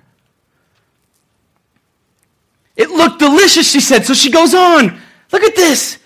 [2.75, 4.05] It looked delicious, she said.
[4.05, 4.99] So she goes on.
[5.31, 5.97] Look at this.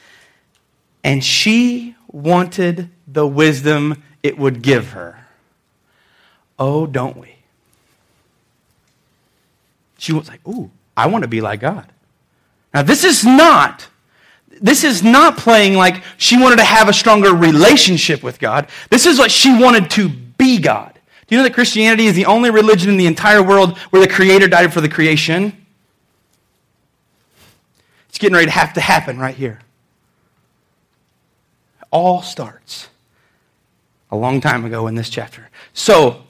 [1.04, 5.26] And she wanted the wisdom it would give her.
[6.58, 7.36] Oh, don't we?
[9.98, 11.92] She was like, ooh, I want to be like God.
[12.74, 13.88] Now, this is not,
[14.62, 18.68] this is not playing like she wanted to have a stronger relationship with God.
[18.90, 20.94] This is what she wanted to be God.
[21.28, 24.12] Do you know that Christianity is the only religion in the entire world where the
[24.12, 25.66] Creator died for the creation?
[28.10, 29.60] It's getting ready to have to happen right here.
[31.92, 32.90] All starts
[34.12, 35.50] a long time ago in this chapter.
[35.74, 36.24] So,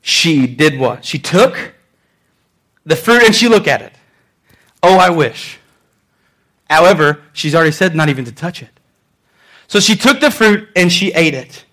[0.00, 1.04] she did what?
[1.04, 1.74] She took
[2.88, 3.92] the fruit and she look at it.
[4.82, 5.58] Oh, I wish.
[6.70, 8.70] However, she's already said not even to touch it.
[9.66, 11.66] So she took the fruit and she ate it.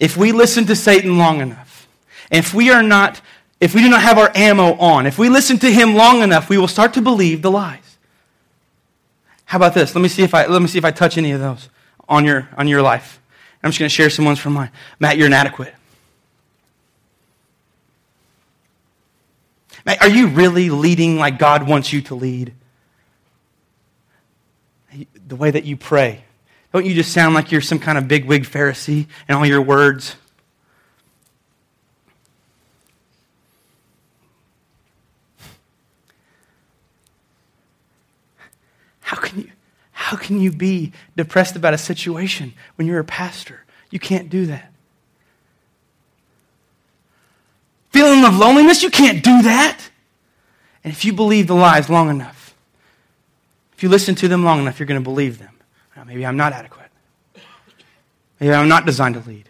[0.00, 1.86] If we listen to Satan long enough,
[2.30, 3.20] if we are not,
[3.60, 6.48] if we do not have our ammo on, if we listen to him long enough,
[6.48, 7.98] we will start to believe the lies.
[9.44, 9.94] How about this?
[9.94, 11.68] Let me see if I let me see if I touch any of those
[12.08, 13.20] on your on your life.
[13.62, 14.70] I'm just going to share some ones from mine.
[14.98, 15.74] Matt, you're inadequate.
[19.86, 22.54] Are you really leading like God wants you to lead?
[25.26, 26.24] The way that you pray.
[26.72, 30.16] Don't you just sound like you're some kind of bigwig Pharisee in all your words?
[39.00, 39.50] How can you
[39.90, 43.64] how can you be depressed about a situation when you're a pastor?
[43.90, 44.71] You can't do that.
[48.02, 49.78] Feeling of loneliness, you can't do that.
[50.82, 52.56] And if you believe the lies long enough,
[53.74, 55.54] if you listen to them long enough, you're going to believe them.
[56.04, 56.90] Maybe I'm not adequate.
[58.40, 59.48] Maybe I'm not designed to lead.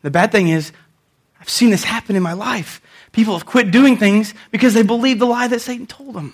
[0.00, 0.72] The bad thing is,
[1.38, 2.80] I've seen this happen in my life.
[3.12, 6.32] People have quit doing things because they believe the lie that Satan told them.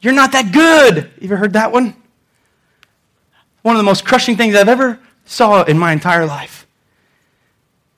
[0.00, 1.10] You're not that good.
[1.18, 1.96] You ever heard that one?
[3.62, 6.65] One of the most crushing things I've ever saw in my entire life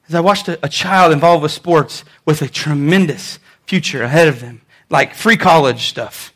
[0.09, 4.40] as I watched a, a child involved with sports with a tremendous future ahead of
[4.40, 6.33] them, like free college stuff.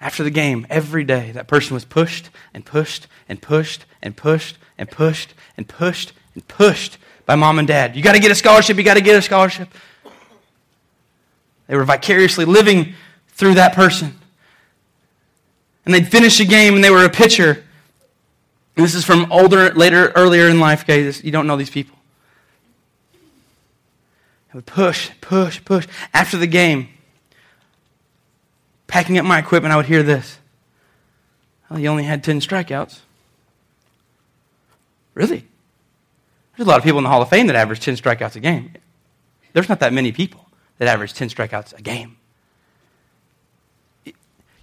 [0.00, 4.56] After the game, every day, that person was pushed and pushed and pushed and pushed
[4.78, 7.96] and pushed and pushed and pushed by mom and dad.
[7.96, 9.68] You got to get a scholarship, you got to get a scholarship.
[11.66, 12.94] They were vicariously living
[13.28, 14.18] through that person.
[15.84, 17.64] And they'd finish a game and they were a pitcher
[18.78, 21.24] and this is from older, later, earlier in life, guys.
[21.24, 21.98] You don't know these people.
[24.52, 25.88] I would push, push, push.
[26.14, 26.88] After the game,
[28.86, 30.38] packing up my equipment, I would hear this.
[31.68, 33.00] Well, you only had 10 strikeouts.
[35.14, 35.44] Really?
[36.56, 38.40] There's a lot of people in the Hall of Fame that average 10 strikeouts a
[38.40, 38.74] game.
[39.54, 40.46] There's not that many people
[40.78, 42.16] that average 10 strikeouts a game.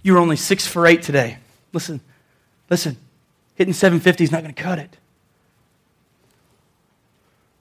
[0.02, 1.36] You were only six for eight today.
[1.74, 2.00] Listen,
[2.70, 2.96] listen.
[3.56, 4.96] Hitting 750 is not going to cut it.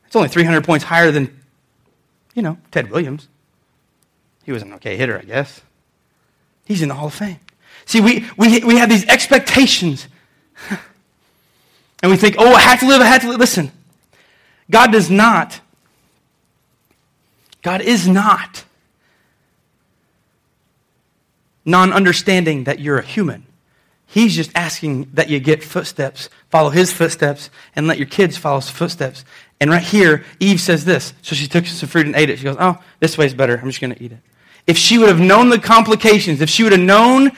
[0.06, 1.42] It's only 300 points higher than,
[2.34, 3.28] you know, Ted Williams.
[4.44, 5.62] He was an okay hitter, I guess.
[6.66, 7.40] He's in the Hall of Fame.
[7.86, 10.08] See, we, we, we have these expectations.
[12.02, 13.40] and we think, oh, I have to live, I have to live.
[13.40, 13.72] Listen,
[14.70, 15.62] God does not,
[17.62, 18.66] God is not
[21.66, 23.45] non understanding that you're a human.
[24.08, 28.60] He's just asking that you get footsteps, follow his footsteps, and let your kids follow
[28.60, 29.26] his footsteps.
[29.60, 31.14] And right here, Eve says this.
[31.22, 32.38] So she took some fruit and ate it.
[32.38, 33.58] She goes, Oh, this way's better.
[33.58, 34.20] I'm just going to eat it.
[34.68, 37.32] if she would have known the complications, if she would have known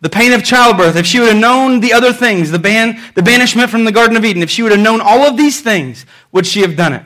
[0.00, 3.22] the pain of childbirth, if she would have known the other things, the, ban, the
[3.22, 6.06] banishment from the Garden of Eden, if she would have known all of these things,
[6.32, 7.04] would she have done it?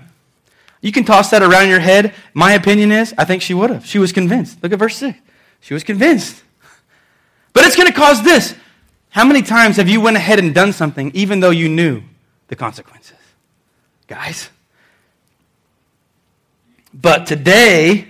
[0.81, 2.15] You can toss that around your head.
[2.33, 3.85] My opinion is, I think she would have.
[3.85, 4.63] She was convinced.
[4.63, 5.19] Look at verse 6.
[5.61, 6.43] She was convinced.
[7.53, 8.55] But it's going to cause this.
[9.11, 12.03] How many times have you went ahead and done something even though you knew
[12.49, 13.17] the consequences?
[14.07, 14.51] Guys.
[16.93, 18.09] But today,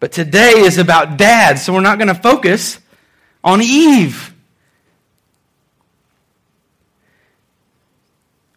[0.00, 2.78] but today is about dad, so we're not going to focus
[3.42, 4.34] on Eve.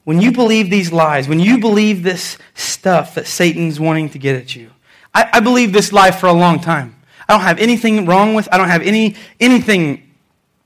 [0.04, 4.38] When you believe these lies, when you believe this stuff that Satan's wanting to get
[4.38, 4.72] at you,
[5.14, 6.96] I, I believe this lie for a long time.
[7.28, 10.07] I don't have anything wrong with, I don't have any, anything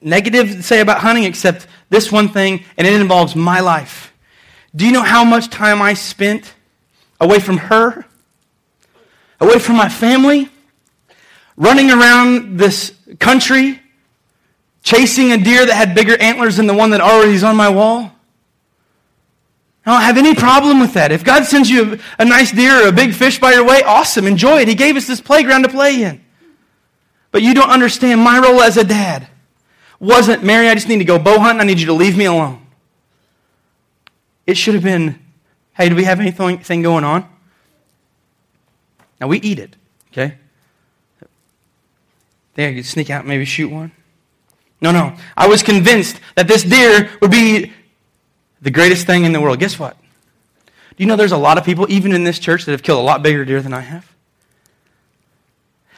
[0.01, 4.13] negative to say about hunting except this one thing, and it involves my life.
[4.75, 6.53] Do you know how much time I spent
[7.19, 8.05] away from her,
[9.39, 10.49] away from my family,
[11.57, 13.79] running around this country,
[14.83, 17.69] chasing a deer that had bigger antlers than the one that already is on my
[17.69, 18.11] wall?
[19.85, 21.11] I don't have any problem with that.
[21.11, 23.81] If God sends you a, a nice deer or a big fish by your way,
[23.81, 24.67] awesome, enjoy it.
[24.67, 26.23] He gave us this playground to play in.
[27.31, 29.27] But you don't understand my role as a dad
[30.01, 31.61] wasn't, Mary, I just need to go bow hunting.
[31.61, 32.65] I need you to leave me alone.
[34.47, 35.19] It should have been,
[35.73, 37.29] hey, do we have anything going on?
[39.21, 39.75] Now we eat it,
[40.11, 40.35] okay?
[42.55, 43.91] Think I could sneak out and maybe shoot one?
[44.81, 45.15] No, no.
[45.37, 47.71] I was convinced that this deer would be
[48.61, 49.59] the greatest thing in the world.
[49.59, 49.95] Guess what?
[50.65, 52.99] Do you know there's a lot of people, even in this church, that have killed
[52.99, 54.11] a lot bigger deer than I have?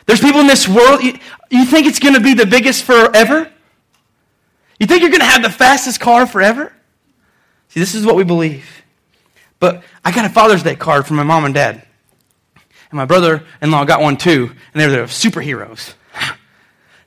[0.05, 1.17] There's people in this world, you,
[1.49, 3.49] you think it's going to be the biggest forever?
[4.79, 6.73] You think you're going to have the fastest car forever?
[7.69, 8.83] See, this is what we believe.
[9.59, 11.85] But I got a Father's Day card from my mom and dad.
[12.55, 14.51] And my brother in law got one too.
[14.73, 15.93] And they were superheroes.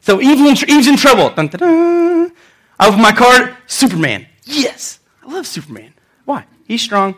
[0.01, 1.31] So Eve's in, Eve's in trouble.
[1.31, 2.33] Dun, dun, dun.
[2.79, 4.27] I open my card, Superman.
[4.45, 5.01] Yes.
[5.23, 5.93] I love Superman.
[6.25, 6.45] Why?
[6.67, 7.17] He's strong.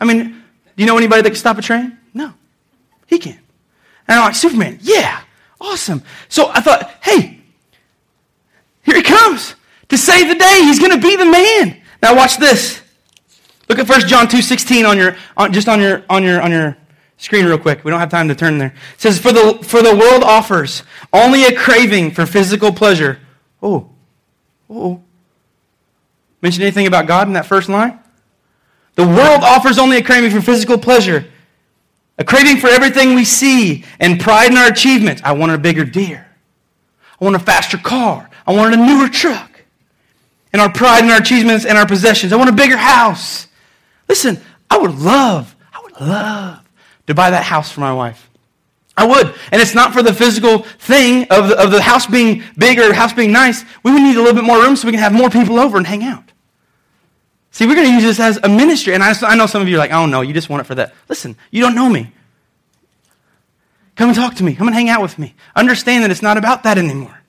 [0.00, 0.24] I mean,
[0.76, 1.98] do you know anybody that can stop a train?
[2.12, 2.32] No.
[3.06, 3.38] He can.
[4.08, 5.20] And I'm like, Superman, yeah,
[5.60, 6.02] awesome.
[6.28, 7.40] So I thought, hey,
[8.84, 9.54] here he comes
[9.88, 10.60] to save the day.
[10.62, 11.80] He's going to be the man.
[12.02, 12.82] Now watch this.
[13.68, 16.76] Look at 1 John 2.16 on your, on, just on your, on your, on your
[17.16, 17.84] screen real quick.
[17.84, 18.74] We don't have time to turn there.
[18.94, 20.82] It says, for the, for the world offers
[21.12, 23.18] only a craving for physical pleasure.
[23.62, 23.88] Oh,
[24.68, 25.02] oh.
[26.42, 27.98] Mention anything about God in that first line?
[28.96, 31.24] The world offers only a craving for physical pleasure,
[32.18, 35.22] a craving for everything we see, and pride in our achievements.
[35.24, 36.28] I want a bigger deer.
[37.18, 38.28] I want a faster car.
[38.46, 39.50] I wanted a newer truck.
[40.52, 42.32] And our pride and our achievements and our possessions.
[42.32, 43.48] I want a bigger house.
[44.08, 44.40] Listen,
[44.70, 46.64] I would love, I would love
[47.06, 48.30] to buy that house for my wife.
[48.96, 49.34] I would.
[49.50, 52.92] And it's not for the physical thing of the, of the house being big or
[52.92, 53.64] house being nice.
[53.82, 55.76] We would need a little bit more room so we can have more people over
[55.76, 56.32] and hang out.
[57.50, 58.94] See, we're going to use this as a ministry.
[58.94, 60.64] And I, I know some of you are like, oh no, you just want it
[60.64, 60.94] for that.
[61.08, 62.12] Listen, you don't know me.
[63.96, 64.54] Come and talk to me.
[64.54, 65.34] Come and hang out with me.
[65.54, 67.20] Understand that it's not about that anymore.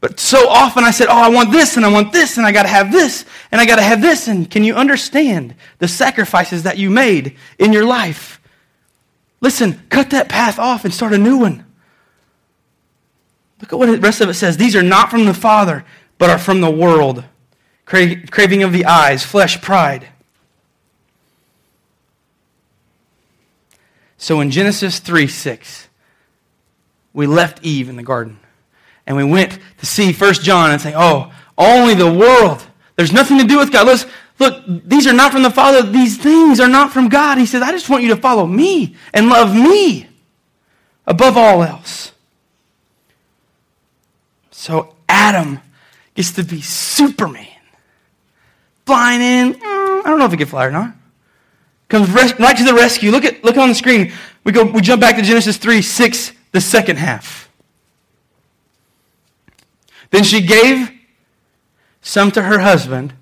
[0.00, 2.52] But so often I said, Oh, I want this, and I want this, and I
[2.52, 4.28] got to have this, and I got to have this.
[4.28, 8.40] And can you understand the sacrifices that you made in your life?
[9.40, 11.64] Listen, cut that path off and start a new one.
[13.60, 14.56] Look at what the rest of it says.
[14.56, 15.84] These are not from the Father,
[16.18, 17.24] but are from the world.
[17.86, 20.08] Cra- craving of the eyes, flesh, pride.
[24.18, 25.88] So in Genesis 3 6,
[27.14, 28.40] we left Eve in the garden
[29.06, 32.66] and we went to see First John and say, oh, only the world.
[32.96, 33.86] There's nothing to do with God.
[33.86, 34.06] Let's,
[34.38, 35.82] look, these are not from the Father.
[35.82, 37.38] These things are not from God.
[37.38, 40.08] He says, I just want you to follow me and love me
[41.06, 42.12] above all else.
[44.50, 45.60] So Adam
[46.14, 47.46] gets to be Superman.
[48.86, 49.54] Flying in.
[49.54, 50.94] Mm, I don't know if he can fly or not.
[51.88, 53.10] Comes right to the rescue.
[53.10, 54.12] Look at look on the screen.
[54.42, 57.45] We go we jump back to Genesis 3, 6, the second half.
[60.10, 60.90] Then she gave
[62.00, 63.12] some to her husband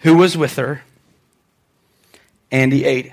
[0.00, 0.82] who was with her,
[2.50, 3.12] and he ate it.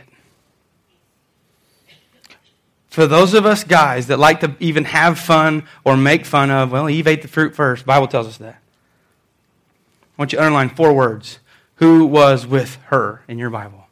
[2.89, 6.71] For those of us guys that like to even have fun or make fun of,
[6.71, 7.85] well, Eve ate the fruit first.
[7.85, 8.55] Bible tells us that.
[8.55, 11.39] I want you to underline four words.
[11.75, 13.84] Who was with her in your Bible?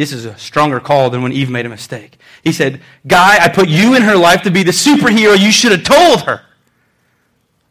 [0.00, 2.16] This is a stronger call than when Eve made a mistake.
[2.42, 5.72] He said, Guy, I put you in her life to be the superhero you should
[5.72, 6.40] have told her.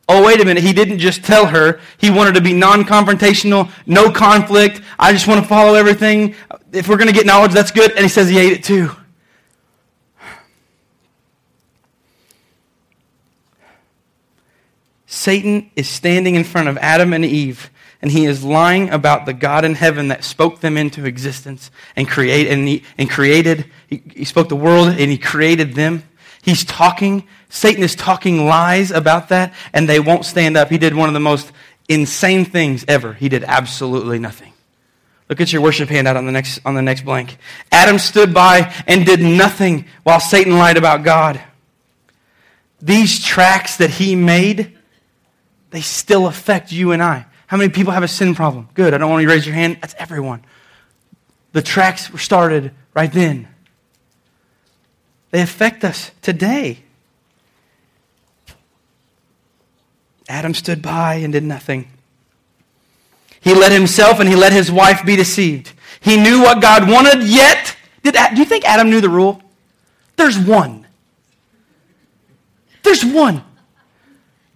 [0.08, 0.62] Oh, wait a minute.
[0.62, 1.80] He didn't just tell her.
[1.98, 4.82] He wanted to be non confrontational, no conflict.
[5.00, 6.36] I just want to follow everything.
[6.72, 7.94] If we're going to get knowledge, that's good.
[7.94, 8.92] And he says he ate it too.
[15.20, 17.70] Satan is standing in front of Adam and Eve,
[18.02, 22.08] and he is lying about the God in heaven that spoke them into existence and,
[22.08, 23.70] create, and, he, and created.
[23.88, 26.04] He, he spoke the world and he created them.
[26.42, 30.70] He's talking, Satan is talking lies about that, and they won't stand up.
[30.70, 31.52] He did one of the most
[31.90, 33.12] insane things ever.
[33.12, 34.54] He did absolutely nothing.
[35.28, 37.38] Look at your worship handout on the next, on the next blank.
[37.74, 41.42] Adam stood by and did nothing while Satan lied about God.
[42.82, 44.78] These tracks that he made,
[45.72, 47.26] they still affect you and I.
[47.48, 48.70] How many people have a sin problem?
[48.74, 48.94] Good.
[48.94, 49.78] I don't want you to raise your hand.
[49.82, 50.44] That's everyone.
[51.52, 53.48] The tracks were started right then.
[55.32, 56.84] They affect us today.
[60.28, 61.88] Adam stood by and did nothing.
[63.42, 65.74] He let himself and he let his wife be deceived.
[66.02, 69.42] He knew what God wanted, yet, did, do you think Adam knew the rule?
[70.18, 70.86] There's one.
[72.84, 73.44] There's one.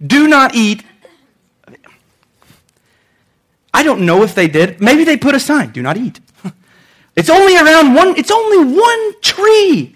[0.04, 0.84] Do not eat.
[3.84, 4.80] Don't know if they did.
[4.80, 6.20] Maybe they put a sign, do not eat.
[7.16, 9.94] It's only around one, it's only one tree.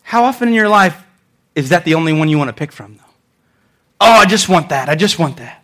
[0.00, 1.04] How often in your life
[1.54, 3.02] is that the only one you want to pick from, though?
[4.00, 4.88] Oh, I just want that.
[4.88, 5.62] I just want that.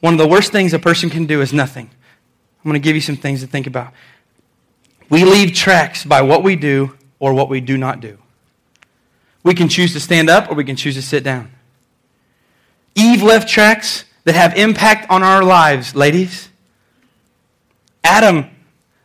[0.00, 1.90] One of the worst things a person can do is nothing.
[2.64, 3.92] I'm going to give you some things to think about.
[5.10, 8.16] We leave tracks by what we do or what we do not do.
[9.42, 11.50] We can choose to stand up or we can choose to sit down.
[12.96, 16.48] Eve left tracks that have impact on our lives, ladies.
[18.02, 18.46] Adam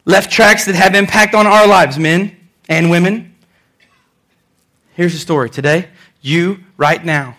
[0.05, 2.35] left tracks that have impact on our lives, men
[2.67, 3.35] and women.
[4.93, 5.49] Here's the story.
[5.49, 5.89] Today,
[6.21, 7.35] you, right now,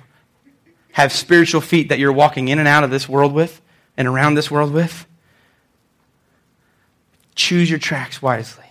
[0.92, 3.60] have spiritual feet that you're walking in and out of this world with
[3.96, 5.06] and around this world with.
[7.34, 8.64] Choose your tracks wisely.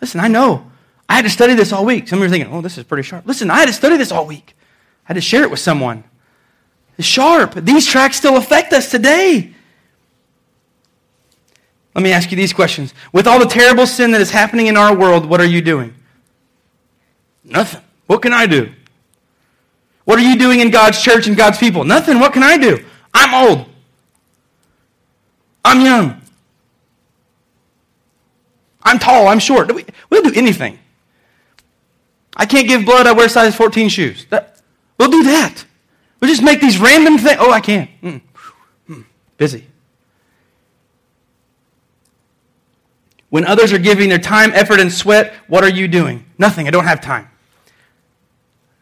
[0.00, 0.70] Listen, I know.
[1.08, 2.06] I had to study this all week.
[2.06, 3.26] Some of you are thinking, oh, this is pretty sharp.
[3.26, 4.54] Listen, I had to study this all week.
[5.06, 6.04] I had to share it with someone.
[7.00, 7.54] Sharp.
[7.54, 9.54] These tracks still affect us today.
[11.94, 12.94] Let me ask you these questions.
[13.12, 15.94] With all the terrible sin that is happening in our world, what are you doing?
[17.44, 17.82] Nothing.
[18.06, 18.72] What can I do?
[20.04, 21.84] What are you doing in God's church and God's people?
[21.84, 22.18] Nothing.
[22.18, 22.84] What can I do?
[23.12, 23.66] I'm old.
[25.64, 26.20] I'm young.
[28.82, 29.28] I'm tall.
[29.28, 29.70] I'm short.
[30.08, 30.78] We'll do anything.
[32.34, 33.06] I can't give blood.
[33.06, 34.24] I wear size 14 shoes.
[34.30, 34.60] That,
[34.98, 35.64] we'll do that.
[36.20, 37.36] We'll just make these random things.
[37.38, 37.90] Oh, I can't.
[38.02, 38.20] Mm.
[38.88, 39.04] Mm.
[39.36, 39.66] Busy.
[43.30, 46.24] When others are giving their time, effort, and sweat, what are you doing?
[46.38, 46.66] Nothing.
[46.66, 47.28] I don't have time.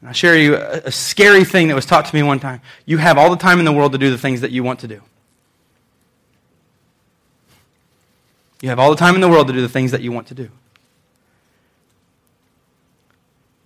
[0.01, 2.61] And I'll share you a, a scary thing that was taught to me one time.
[2.85, 4.81] You have all the time in the world to do the things that you want
[4.81, 5.03] to do.
[8.63, 10.29] You have all the time in the world to do the things that you want
[10.29, 10.51] to do.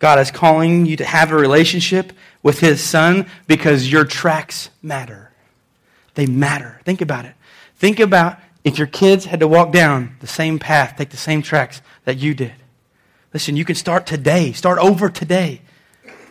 [0.01, 5.30] God is calling you to have a relationship with His Son because your tracks matter.
[6.14, 6.80] They matter.
[6.84, 7.34] Think about it.
[7.76, 11.42] Think about if your kids had to walk down the same path, take the same
[11.42, 12.55] tracks that you did.
[13.32, 14.53] Listen, you can start today.
[14.53, 15.61] Start over today.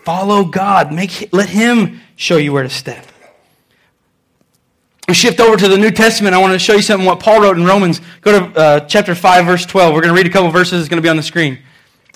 [0.04, 0.92] Follow God.
[0.92, 3.06] Make, let Him show you where to step.
[5.08, 6.36] We shift over to the New Testament.
[6.36, 8.02] I want to show you something what Paul wrote in Romans.
[8.22, 9.94] Go to uh, chapter 5, verse 12.
[9.94, 10.82] We're going to read a couple verses.
[10.82, 11.60] It's going to be on the screen.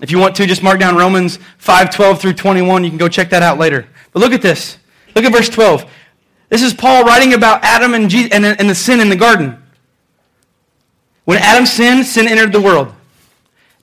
[0.03, 2.83] If you want to, just mark down Romans 5, 12 through 21.
[2.83, 3.87] You can go check that out later.
[4.11, 4.77] But look at this.
[5.15, 5.89] Look at verse 12.
[6.49, 9.63] This is Paul writing about Adam and, Jesus, and, and the sin in the garden.
[11.23, 12.93] When Adam sinned, sin entered the world.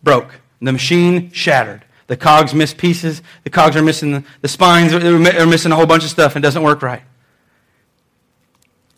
[0.02, 0.34] Broke.
[0.60, 1.86] The machine shattered.
[2.06, 3.22] The cogs miss pieces.
[3.44, 6.42] The cogs are missing the, the spines, are missing a whole bunch of stuff and
[6.42, 7.02] doesn't work right.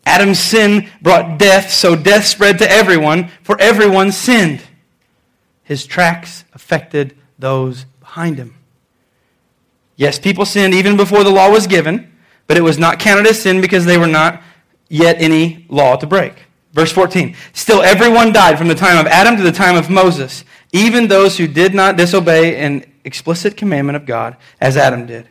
[0.05, 4.61] Adam's sin brought death, so death spread to everyone, for everyone sinned.
[5.65, 8.55] His tracks affected those behind him.
[9.97, 12.13] Yes, people sinned even before the law was given,
[12.47, 14.43] but it was not counted as sin because they were not
[14.89, 16.35] yet any law to break.
[16.73, 17.37] Verse 14.
[17.53, 21.37] Still, everyone died from the time of Adam to the time of Moses, even those
[21.37, 25.29] who did not disobey an explicit commandment of God, as Adam did.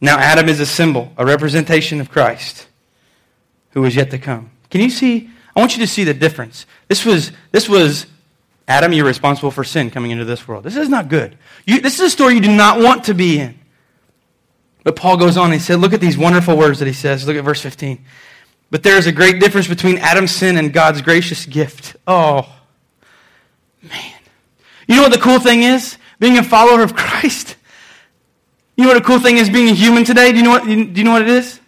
[0.00, 2.66] Now, Adam is a symbol, a representation of Christ,
[3.70, 4.50] who is yet to come.
[4.70, 5.30] Can you see?
[5.56, 6.66] I want you to see the difference.
[6.88, 8.06] This was, this was
[8.66, 10.64] Adam, you're responsible for sin coming into this world.
[10.64, 11.36] This is not good.
[11.66, 13.58] You, this is a story you do not want to be in.
[14.84, 17.26] But Paul goes on and he said, Look at these wonderful words that he says.
[17.26, 18.04] Look at verse 15.
[18.70, 21.96] But there is a great difference between Adam's sin and God's gracious gift.
[22.06, 22.50] Oh,
[23.82, 24.20] man.
[24.88, 25.98] You know what the cool thing is?
[26.18, 27.56] Being a follower of Christ.
[28.76, 30.32] You know what the cool thing is being a human today?
[30.32, 31.60] Do you know what, do you know what it is?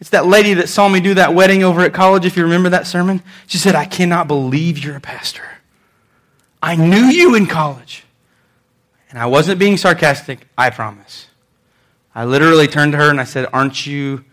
[0.00, 2.70] It's that lady that saw me do that wedding over at college, if you remember
[2.70, 3.22] that sermon.
[3.46, 5.44] She said, I cannot believe you're a pastor.
[6.62, 8.04] I knew you in college.
[9.10, 11.26] And I wasn't being sarcastic, I promise.
[12.14, 14.24] I literally turned to her and I said, Aren't you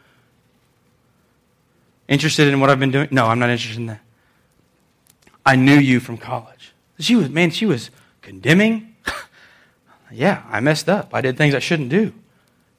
[2.08, 3.10] interested in what I've been doing?
[3.12, 4.02] No, I'm not interested in that.
[5.46, 6.74] I knew you from college.
[7.00, 7.90] She was, man, she was
[8.22, 8.96] condemning.
[10.12, 11.14] yeah, I messed up.
[11.14, 12.14] I did things I shouldn't do.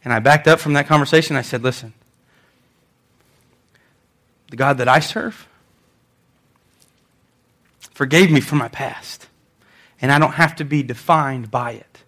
[0.05, 1.37] And I backed up from that conversation.
[1.37, 1.93] I said, Listen,
[4.49, 5.47] the God that I serve
[7.99, 9.27] forgave me for my past.
[10.01, 12.03] And I don't have to be defined by it.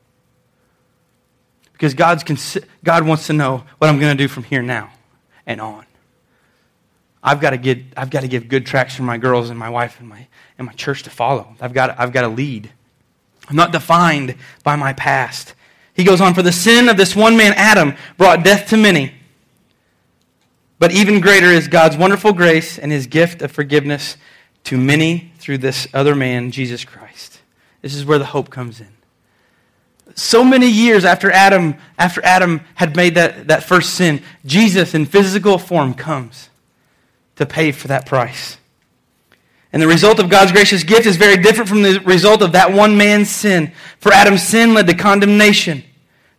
[1.73, 4.93] Because God's consi- God wants to know what I'm going to do from here now
[5.47, 5.85] and on.
[7.25, 9.69] I've got to get I've got to give good tracks for my girls and my
[9.69, 10.29] wife and my
[10.59, 11.57] and my church to follow.
[11.61, 12.71] I've got I've got to lead.
[13.49, 15.55] I'm not defined by my past.
[15.93, 19.13] He goes on, for the sin of this one man, Adam, brought death to many.
[20.81, 24.17] But even greater is God's wonderful grace and his gift of forgiveness
[24.65, 27.41] to many through this other man, Jesus Christ.
[27.81, 28.89] This is where the hope comes in
[30.17, 35.07] so many years after Adam, after Adam had made that, that first sin, Jesus in
[35.07, 36.51] physical form comes
[37.37, 38.59] to pay for that price.
[39.73, 42.73] And the result of God's gracious gift is very different from the result of that
[42.73, 43.73] one man's sin.
[43.99, 45.85] For Adam's sin led to condemnation,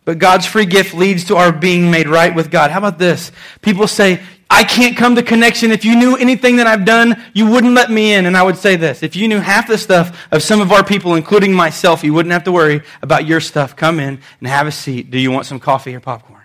[0.04, 2.70] but God's free gift leads to our being made right with God.
[2.70, 3.32] How about this?
[3.62, 4.20] People say,
[4.52, 5.72] I can't come to connection.
[5.72, 8.26] If you knew anything that I've done, you wouldn't let me in.
[8.26, 10.84] And I would say this if you knew half the stuff of some of our
[10.84, 13.74] people, including myself, you wouldn't have to worry about your stuff.
[13.74, 15.10] Come in and have a seat.
[15.10, 16.42] Do you want some coffee or popcorn?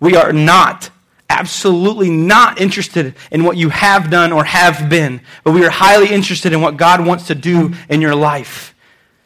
[0.00, 0.88] We are not,
[1.28, 6.08] absolutely not interested in what you have done or have been, but we are highly
[6.08, 8.74] interested in what God wants to do in your life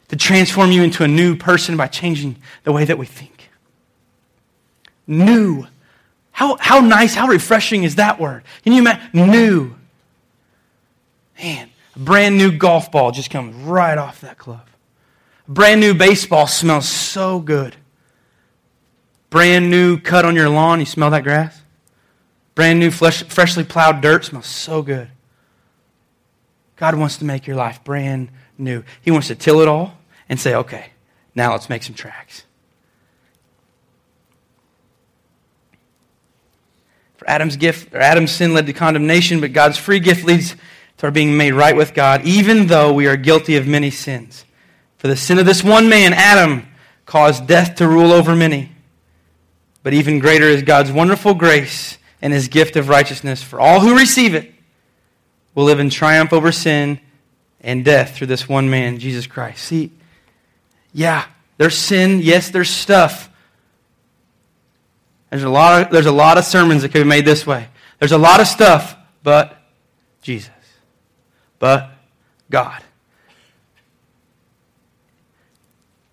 [0.08, 2.34] to transform you into a new person by changing
[2.64, 3.48] the way that we think.
[5.06, 5.68] New
[6.36, 8.42] how, how nice, how refreshing is that word?
[8.62, 9.08] Can you imagine?
[9.14, 9.74] New.
[11.38, 14.66] Man, a brand new golf ball just comes right off that club.
[15.48, 17.74] A brand new baseball smells so good.
[19.30, 21.58] Brand new cut on your lawn, you smell that grass?
[22.54, 25.08] Brand new flesh, freshly plowed dirt smells so good.
[26.76, 28.28] God wants to make your life brand
[28.58, 28.84] new.
[29.00, 29.96] He wants to till it all
[30.28, 30.90] and say, okay,
[31.34, 32.45] now let's make some tracks.
[37.26, 40.54] For Adam's gift or Adam's sin led to condemnation, but God's free gift leads
[40.98, 44.44] to our being made right with God, even though we are guilty of many sins.
[44.98, 46.68] For the sin of this one man, Adam,
[47.04, 48.70] caused death to rule over many.
[49.82, 53.98] But even greater is God's wonderful grace and his gift of righteousness for all who
[53.98, 54.54] receive it
[55.56, 57.00] will live in triumph over sin
[57.60, 59.64] and death through this one man, Jesus Christ.
[59.64, 59.90] See,
[60.92, 61.24] yeah,
[61.56, 62.20] there's sin.
[62.22, 63.30] Yes, there's stuff.
[65.36, 67.68] There's a lot of, there's a lot of sermons that could be made this way.
[67.98, 69.60] There's a lot of stuff, but
[70.22, 70.50] Jesus.
[71.58, 71.90] But
[72.48, 72.82] God.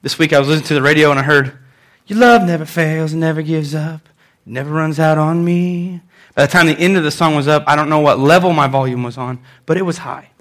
[0.02, 1.58] This week I was listening to the radio and I heard,
[2.06, 4.02] Your love never fails and never gives up.
[4.46, 6.02] It never runs out on me.
[6.36, 8.52] By the time the end of the song was up, I don't know what level
[8.52, 10.32] my volume was on, but it was high.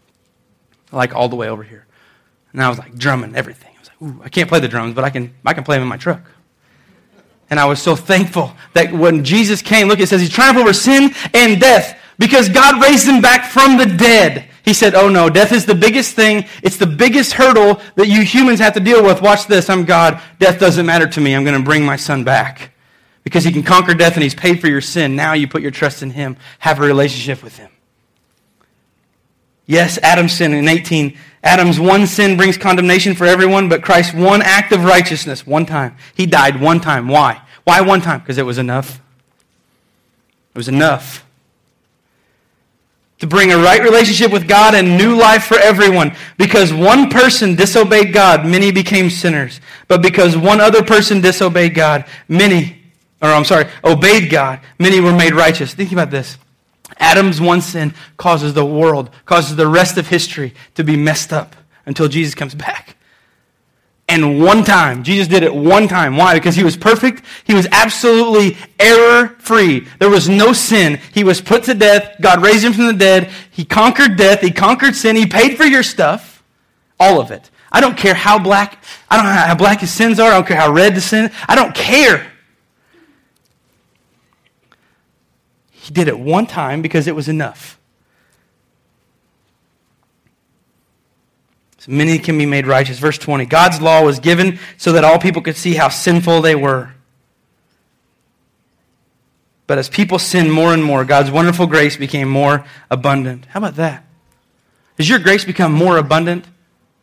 [0.91, 1.87] Like all the way over here.
[2.53, 3.77] And I was like drumming everything.
[3.77, 5.77] I was like, ooh, I can't play the drums, but I can, I can play
[5.77, 6.32] them in my truck.
[7.53, 10.73] And I was so thankful that when Jesus came, look, it says he triumphed over
[10.73, 14.49] sin and death because God raised him back from the dead.
[14.65, 16.47] He said, Oh no, death is the biggest thing.
[16.63, 19.21] It's the biggest hurdle that you humans have to deal with.
[19.21, 19.69] Watch this.
[19.69, 20.23] I'm God.
[20.39, 21.37] Death doesn't matter to me.
[21.37, 22.71] I'm going to bring my son back
[23.23, 25.15] because he can conquer death and he's paid for your sin.
[25.15, 27.69] Now you put your trust in him, have a relationship with him.
[29.67, 34.43] Yes, Adam's sin in 18 Adam's one sin brings condemnation for everyone, but Christ's one
[34.43, 35.97] act of righteousness, one time.
[36.15, 37.09] He died one time.
[37.09, 37.43] Why?
[37.65, 38.21] Why one time?
[38.21, 39.01] Because it was enough.
[40.55, 41.25] It was enough.
[43.19, 46.15] To bring a right relationship with God and new life for everyone.
[46.39, 49.61] Because one person disobeyed God, many became sinners.
[49.89, 52.83] But because one other person disobeyed God, many,
[53.21, 55.75] or I'm sorry, obeyed God, many were made righteous.
[55.75, 56.37] Think about this.
[56.99, 61.57] Adam's one sin causes the world, causes the rest of history to be messed up
[61.87, 62.97] until Jesus comes back.
[64.09, 66.17] And one time, Jesus did it one time.
[66.17, 66.35] Why?
[66.35, 67.23] Because he was perfect.
[67.45, 69.87] He was absolutely error free.
[70.01, 71.01] There was no sin.
[71.15, 72.17] He was put to death.
[72.21, 73.31] God raised him from the dead.
[73.51, 74.41] He conquered death.
[74.41, 75.17] He conquered sin.
[75.17, 76.43] He paid for your stuff.
[77.01, 77.51] All of it.
[77.71, 80.31] I don't care how black, I don't know how black his sins are.
[80.31, 81.31] I don't care how red the sin.
[81.49, 82.32] I don't care.
[85.83, 87.79] He did it one time because it was enough.
[91.79, 93.01] So many can be made righteous.
[93.01, 96.55] Verse 20 God's law was given so that all people could see how sinful they
[96.55, 96.95] were.
[99.67, 103.47] But as people sinned more and more, God's wonderful grace became more abundant.
[103.47, 104.05] How about that?
[104.99, 106.47] Has your grace become more abundant?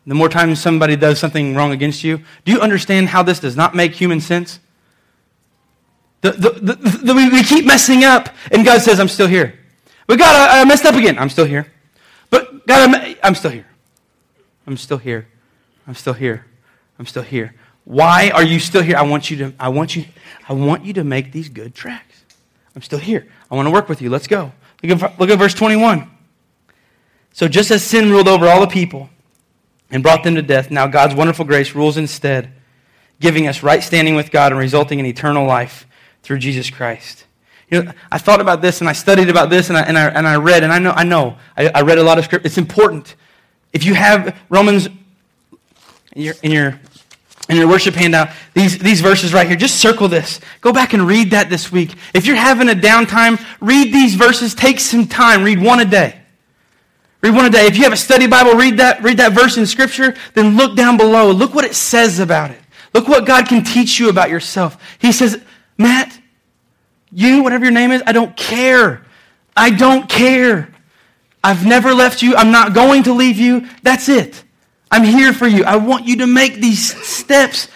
[0.06, 3.56] the more times somebody does something wrong against you, do you understand how this does
[3.56, 4.60] not make human sense?
[6.22, 9.58] The, the, the, the we keep messing up, and God says, I'm still here.
[10.06, 11.18] But God, I, I messed up again.
[11.18, 11.72] I'm still here.
[12.30, 13.68] But God, I'm, I'm still here.
[14.68, 15.28] I'm still here.
[15.88, 16.46] I'm still here.
[16.98, 17.56] I'm still here.
[17.86, 18.98] Why are you still here?
[18.98, 20.06] I want you to, I want you,
[20.48, 22.24] I want you to make these good tracks.
[22.76, 23.28] I'm still here.
[23.50, 24.10] I want to work with you.
[24.10, 24.52] Let's go.
[24.84, 26.10] Look at, look at verse 21.
[27.34, 29.10] So just as sin ruled over all the people
[29.90, 32.52] and brought them to death, now God's wonderful grace rules instead,
[33.20, 35.88] giving us right standing with God and resulting in eternal life
[36.24, 37.26] through Jesus Christ.
[37.70, 40.08] You know, I thought about this and I studied about this and I, and I,
[40.10, 42.46] and I read, and I know, I know, I, I read a lot of script.
[42.46, 43.16] It's important.
[43.74, 44.88] If you have Romans
[46.14, 46.80] in your, in your,
[47.48, 50.40] in your worship handout, these, these verses right here, just circle this.
[50.62, 51.96] Go back and read that this week.
[52.14, 54.56] If you're having a downtime, read these verses.
[54.56, 55.44] Take some time.
[55.44, 56.20] Read one a day.
[57.22, 57.66] Read one a day.
[57.66, 60.76] If you have a study Bible, read that, read that verse in Scripture, then look
[60.76, 61.32] down below.
[61.32, 62.60] Look what it says about it.
[62.94, 64.82] Look what God can teach you about yourself.
[65.00, 65.42] He says,
[65.80, 66.20] Matt,
[67.12, 69.04] you, whatever your name is, I don't care.
[69.58, 70.72] I don't care.
[71.44, 72.36] I've never left you.
[72.36, 73.68] I'm not going to leave you.
[73.82, 74.44] That's it.
[74.92, 75.64] I'm here for you.
[75.64, 77.70] I want you to make these steps.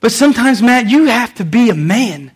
[0.00, 2.32] But sometimes, Matt, you have to be a man.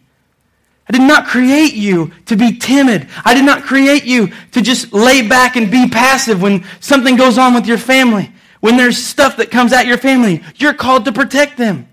[0.88, 3.08] I did not create you to be timid.
[3.24, 7.38] I did not create you to just lay back and be passive when something goes
[7.38, 8.30] on with your family.
[8.60, 11.88] When there's stuff that comes at your family, you're called to protect them.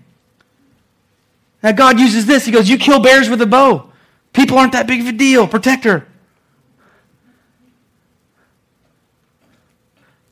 [1.62, 2.46] Now, God uses this.
[2.46, 3.90] He goes, You kill bears with a bow.
[4.32, 5.46] People aren't that big of a deal.
[5.46, 6.06] Protect her.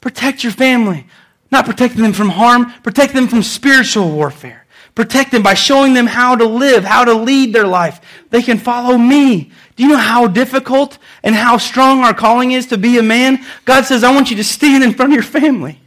[0.01, 1.07] Protect your family.
[1.51, 4.67] Not protecting them from harm, protect them from spiritual warfare.
[4.95, 8.01] Protect them by showing them how to live, how to lead their life.
[8.31, 9.53] They can follow me.
[9.77, 13.45] Do you know how difficult and how strong our calling is to be a man?
[13.65, 15.79] God says, I want you to stand in front of your family.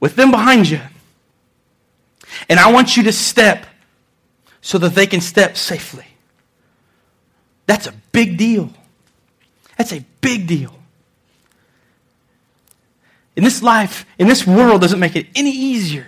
[0.00, 0.80] With them behind you.
[2.48, 3.66] And I want you to step
[4.60, 6.06] so that they can step safely.
[7.66, 8.70] That's a big deal.
[9.76, 10.74] That's a big deal.
[13.36, 16.06] In this life, in this world, doesn't make it any easier.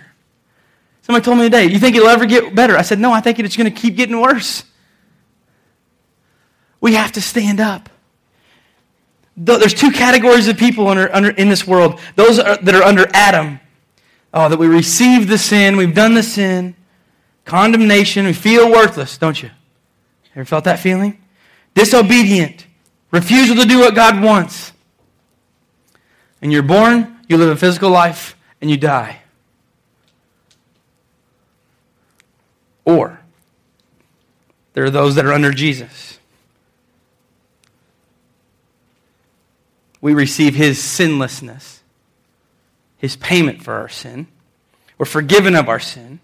[1.03, 2.77] Somebody told me today, You think it'll ever get better?
[2.77, 4.63] I said, No, I think it's going to keep getting worse.
[6.81, 7.89] We have to stand up.
[9.37, 13.07] There's two categories of people under, under, in this world those are, that are under
[13.13, 13.59] Adam
[14.33, 16.75] Oh, that we receive the sin, we've done the sin,
[17.43, 19.51] condemnation, we feel worthless, don't you?
[20.35, 21.21] Ever felt that feeling?
[21.73, 22.65] Disobedient,
[23.11, 24.71] refusal to do what God wants.
[26.41, 29.19] And you're born, you live a physical life, and you die.
[32.85, 33.19] Or,
[34.73, 36.19] there are those that are under Jesus.
[39.99, 41.80] We receive his sinlessness
[43.01, 44.27] his payment for our sin.
[44.99, 46.19] We're forgiven of our sin.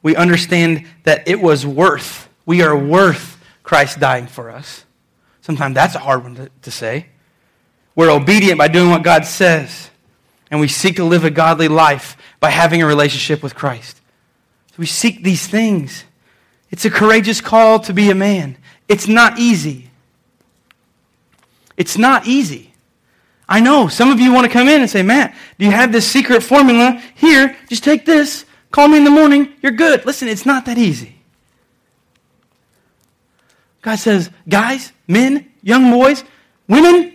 [0.00, 4.84] We understand that it was worth, we are worth Christ dying for us.
[5.40, 7.06] Sometimes that's a hard one to, to say.
[7.96, 9.90] We're obedient by doing what God says,
[10.48, 13.96] and we seek to live a godly life by having a relationship with Christ.
[14.68, 16.04] So we seek these things.
[16.70, 18.56] It's a courageous call to be a man.
[18.88, 19.90] It's not easy.
[21.76, 22.71] It's not easy.
[23.52, 25.92] I know some of you want to come in and say, Matt, do you have
[25.92, 26.98] this secret formula?
[27.14, 30.06] Here, just take this, call me in the morning, you're good.
[30.06, 31.16] Listen, it's not that easy.
[33.82, 36.24] God says, guys, men, young boys,
[36.66, 37.12] women,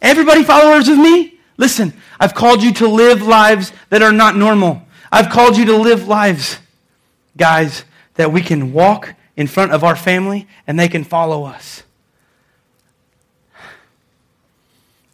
[0.00, 4.82] everybody followers of me, listen, I've called you to live lives that are not normal.
[5.10, 6.60] I've called you to live lives,
[7.36, 11.82] guys, that we can walk in front of our family and they can follow us.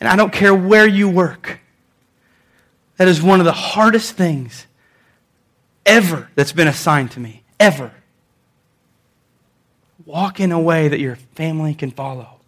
[0.03, 1.61] And I don't care where you work.
[2.97, 4.67] That is one of the hardest things
[5.87, 7.45] ever that's been assigned to me.
[7.61, 7.93] Ever.
[10.05, 12.41] Walk in a way that your family can follow.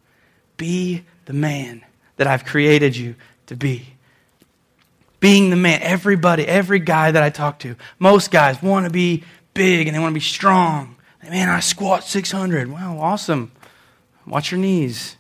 [0.57, 1.84] Be the man
[2.16, 3.14] that I've created you
[3.46, 3.86] to be.
[5.20, 5.80] Being the man.
[5.80, 9.22] Everybody, every guy that I talk to, most guys want to be
[9.55, 10.96] big and they want to be strong.
[11.22, 12.68] Man, I squat 600.
[12.68, 13.52] Wow, awesome.
[14.26, 15.14] Watch your knees.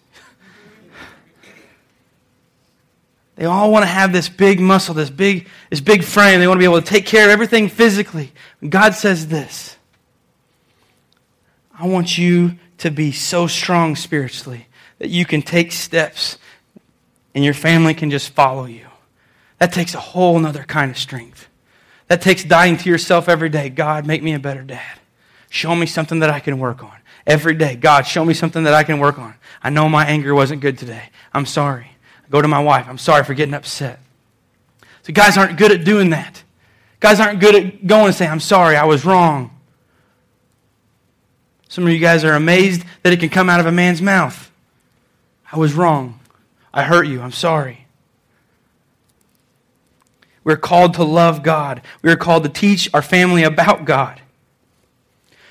[3.36, 6.38] They all want to have this big muscle, this big, this big frame.
[6.38, 8.32] They want to be able to take care of everything physically.
[8.68, 9.76] God says this
[11.76, 14.68] I want you to be so strong spiritually
[14.98, 16.38] that you can take steps
[17.34, 18.86] and your family can just follow you.
[19.58, 21.48] That takes a whole other kind of strength.
[22.08, 23.68] That takes dying to yourself every day.
[23.68, 24.98] God, make me a better dad.
[25.48, 26.92] Show me something that I can work on.
[27.26, 29.34] Every day, God, show me something that I can work on.
[29.62, 31.08] I know my anger wasn't good today.
[31.32, 31.93] I'm sorry.
[32.30, 32.86] Go to my wife.
[32.88, 34.00] I'm sorry for getting upset.
[35.02, 36.42] So guys aren't good at doing that.
[37.00, 39.50] Guys aren't good at going and saying, I'm sorry, I was wrong.
[41.68, 44.50] Some of you guys are amazed that it can come out of a man's mouth.
[45.50, 46.20] I was wrong.
[46.72, 47.20] I hurt you.
[47.20, 47.86] I'm sorry.
[50.44, 51.82] We're called to love God.
[52.02, 54.20] We are called to teach our family about God.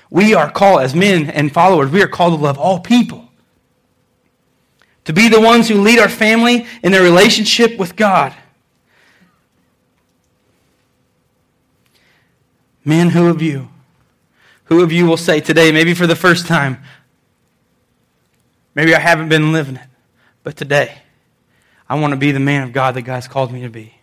[0.08, 3.23] We are called, as men and followers, we are called to love all people.
[5.04, 8.34] To be the ones who lead our family in their relationship with God.
[12.84, 13.68] Men, who of you?
[14.64, 16.82] Who of you will say today, maybe for the first time,
[18.74, 19.88] maybe I haven't been living it,
[20.42, 20.98] but today,
[21.88, 23.94] I want to be the man of God that God's called me to be.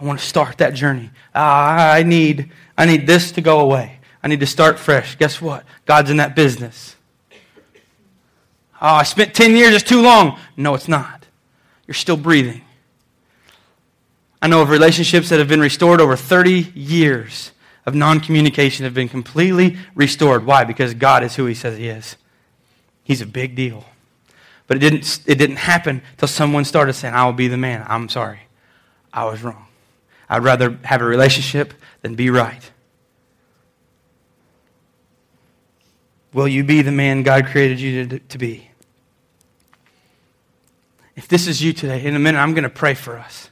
[0.00, 1.10] I want to start that journey.
[1.34, 3.98] I need, I need this to go away.
[4.22, 5.16] I need to start fresh.
[5.16, 5.64] Guess what?
[5.86, 6.96] God's in that business.
[8.86, 10.38] Oh, I spent 10 years, it's too long.
[10.58, 11.24] No, it's not.
[11.86, 12.60] You're still breathing.
[14.42, 17.52] I know of relationships that have been restored over 30 years
[17.86, 20.44] of non communication have been completely restored.
[20.44, 20.64] Why?
[20.64, 22.16] Because God is who He says He is.
[23.04, 23.86] He's a big deal.
[24.66, 27.86] But it didn't, it didn't happen until someone started saying, I will be the man.
[27.88, 28.40] I'm sorry.
[29.14, 29.64] I was wrong.
[30.28, 31.72] I'd rather have a relationship
[32.02, 32.70] than be right.
[36.34, 38.68] Will you be the man God created you to, to be?
[41.16, 43.50] If this is you today, in a minute, I'm going to pray for us.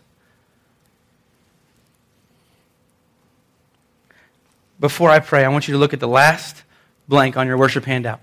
[4.81, 6.63] Before I pray, I want you to look at the last
[7.07, 8.21] blank on your worship handout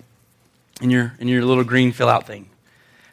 [0.82, 2.50] in your, in your little green fill out thing.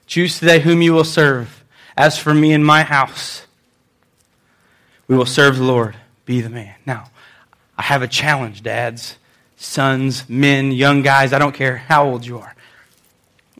[0.07, 1.65] Choose today whom you will serve.
[1.97, 3.47] As for me and my house,
[5.09, 5.97] we will serve the Lord.
[6.25, 6.75] Be the man.
[6.85, 7.11] Now,
[7.79, 9.17] I have a challenge, dads,
[9.57, 11.33] sons, men, young guys.
[11.33, 12.55] I don't care how old you are.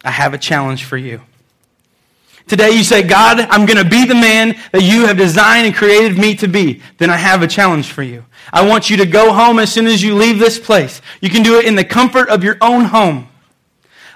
[0.05, 1.23] I have a challenge for you.
[2.49, 5.75] Today you say, God, I'm going to be the man that you have designed and
[5.75, 6.81] created me to be.
[6.99, 8.25] Then I have a challenge for you.
[8.53, 11.03] I want you to go home as soon as you leave this place.
[11.21, 13.29] You can do it in the comfort of your own home.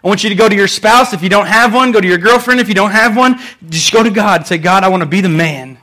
[0.02, 1.90] I want you to go to your spouse if you don't have one.
[1.90, 3.40] Go to your girlfriend if you don't have one.
[3.68, 5.78] Just go to God and say, God, I want to be the man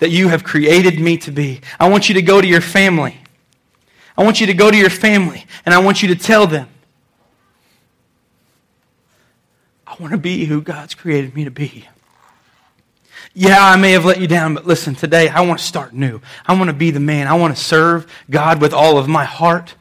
[0.00, 1.60] that you have created me to be.
[1.78, 3.16] I want you to go to your family.
[4.16, 6.68] I want you to go to your family and I want you to tell them,
[9.86, 11.88] I want to be who God's created me to be.
[13.34, 16.20] Yeah, I may have let you down, but listen, today I want to start new.
[16.46, 17.28] I want to be the man.
[17.28, 19.74] I want to serve God with all of my heart.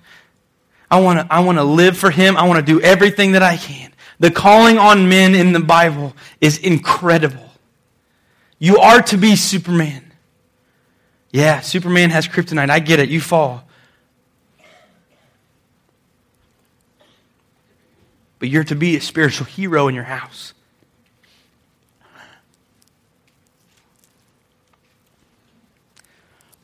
[0.90, 2.38] I want to, I want to live for Him.
[2.38, 3.94] I want to do everything that I can.
[4.20, 7.52] The calling on men in the Bible is incredible.
[8.60, 10.12] You are to be Superman.
[11.32, 12.70] Yeah, Superman has kryptonite.
[12.70, 13.10] I get it.
[13.10, 13.67] You fall.
[18.40, 20.54] But you're to be a spiritual hero in your house.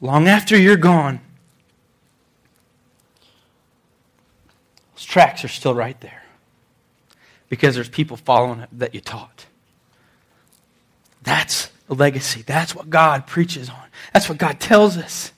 [0.01, 1.21] Long after you're gone,
[4.93, 6.23] those tracks are still right there
[7.47, 9.45] because there's people following it that you taught.
[11.21, 12.41] That's a legacy.
[12.41, 13.85] That's what God preaches on.
[14.13, 15.31] That's what God tells us.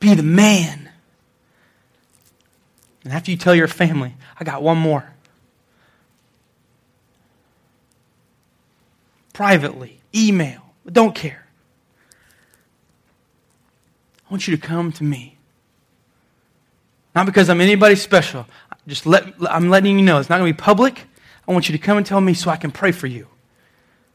[0.00, 0.88] Be the man.
[3.04, 5.11] And after you tell your family, I got one more.
[9.32, 10.60] Privately, email,
[10.90, 11.46] don't care.
[14.26, 15.38] I want you to come to me.
[17.14, 18.46] Not because I'm anybody special.
[18.86, 21.04] Just let, I'm letting you know it's not going to be public.
[21.46, 23.28] I want you to come and tell me so I can pray for you.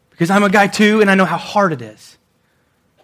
[0.10, 2.18] Because I'm a guy too, and I know how hard it is.
[2.98, 3.04] I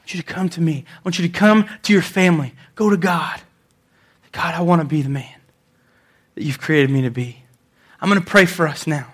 [0.00, 0.84] want you to come to me.
[0.88, 2.54] I want you to come to your family.
[2.74, 3.40] Go to God.
[4.32, 5.40] God, I want to be the man
[6.34, 7.44] that you've created me to be.
[8.00, 9.13] I'm going to pray for us now.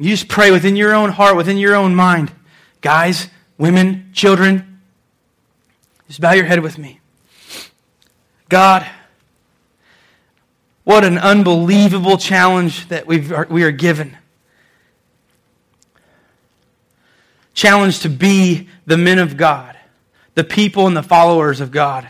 [0.00, 2.32] You just pray within your own heart, within your own mind.
[2.80, 3.28] Guys,
[3.58, 4.80] women, children,
[6.08, 7.00] just bow your head with me.
[8.48, 8.88] God,
[10.84, 14.16] what an unbelievable challenge that we've, we are given.
[17.52, 19.76] Challenge to be the men of God,
[20.34, 22.08] the people and the followers of God.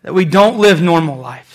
[0.00, 1.53] That we don't live normal lives.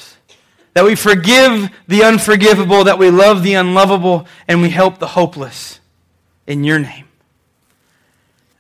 [0.74, 5.80] That we forgive the unforgivable, that we love the unlovable, and we help the hopeless
[6.46, 7.06] in your name.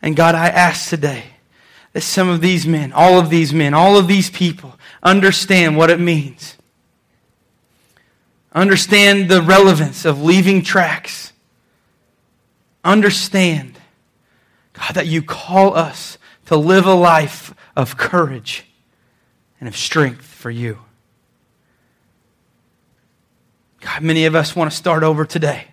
[0.01, 1.25] And God, I ask today
[1.93, 5.89] that some of these men, all of these men, all of these people understand what
[5.89, 6.55] it means.
[8.53, 11.33] Understand the relevance of leaving tracks.
[12.83, 13.77] Understand,
[14.73, 18.65] God, that you call us to live a life of courage
[19.59, 20.79] and of strength for you.
[23.81, 25.67] God, many of us want to start over today.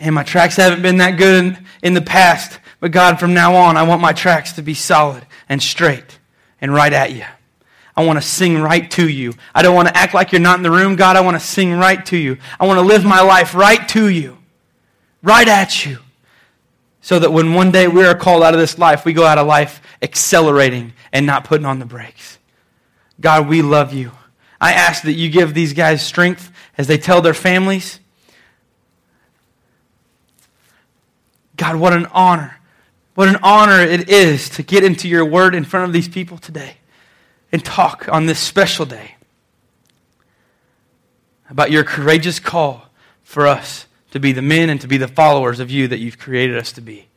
[0.00, 3.56] And my tracks haven't been that good in, in the past, but God, from now
[3.56, 6.18] on, I want my tracks to be solid and straight
[6.60, 7.24] and right at you.
[7.96, 9.34] I want to sing right to you.
[9.52, 11.16] I don't want to act like you're not in the room, God.
[11.16, 12.38] I want to sing right to you.
[12.60, 14.38] I want to live my life right to you,
[15.20, 15.98] right at you.
[17.00, 19.38] So that when one day we are called out of this life, we go out
[19.38, 22.38] of life accelerating and not putting on the brakes.
[23.20, 24.12] God, we love you.
[24.60, 28.00] I ask that you give these guys strength as they tell their families.
[31.56, 32.58] God, what an honor.
[33.14, 36.38] What an honor it is to get into your word in front of these people
[36.38, 36.76] today
[37.50, 39.16] and talk on this special day
[41.50, 42.88] about your courageous call
[43.22, 46.18] for us to be the men and to be the followers of you that you've
[46.18, 47.08] created us to be.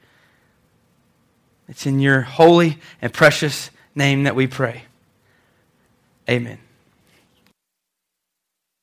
[1.68, 4.86] It's in your holy and precious name that we pray.
[6.30, 6.60] Amen.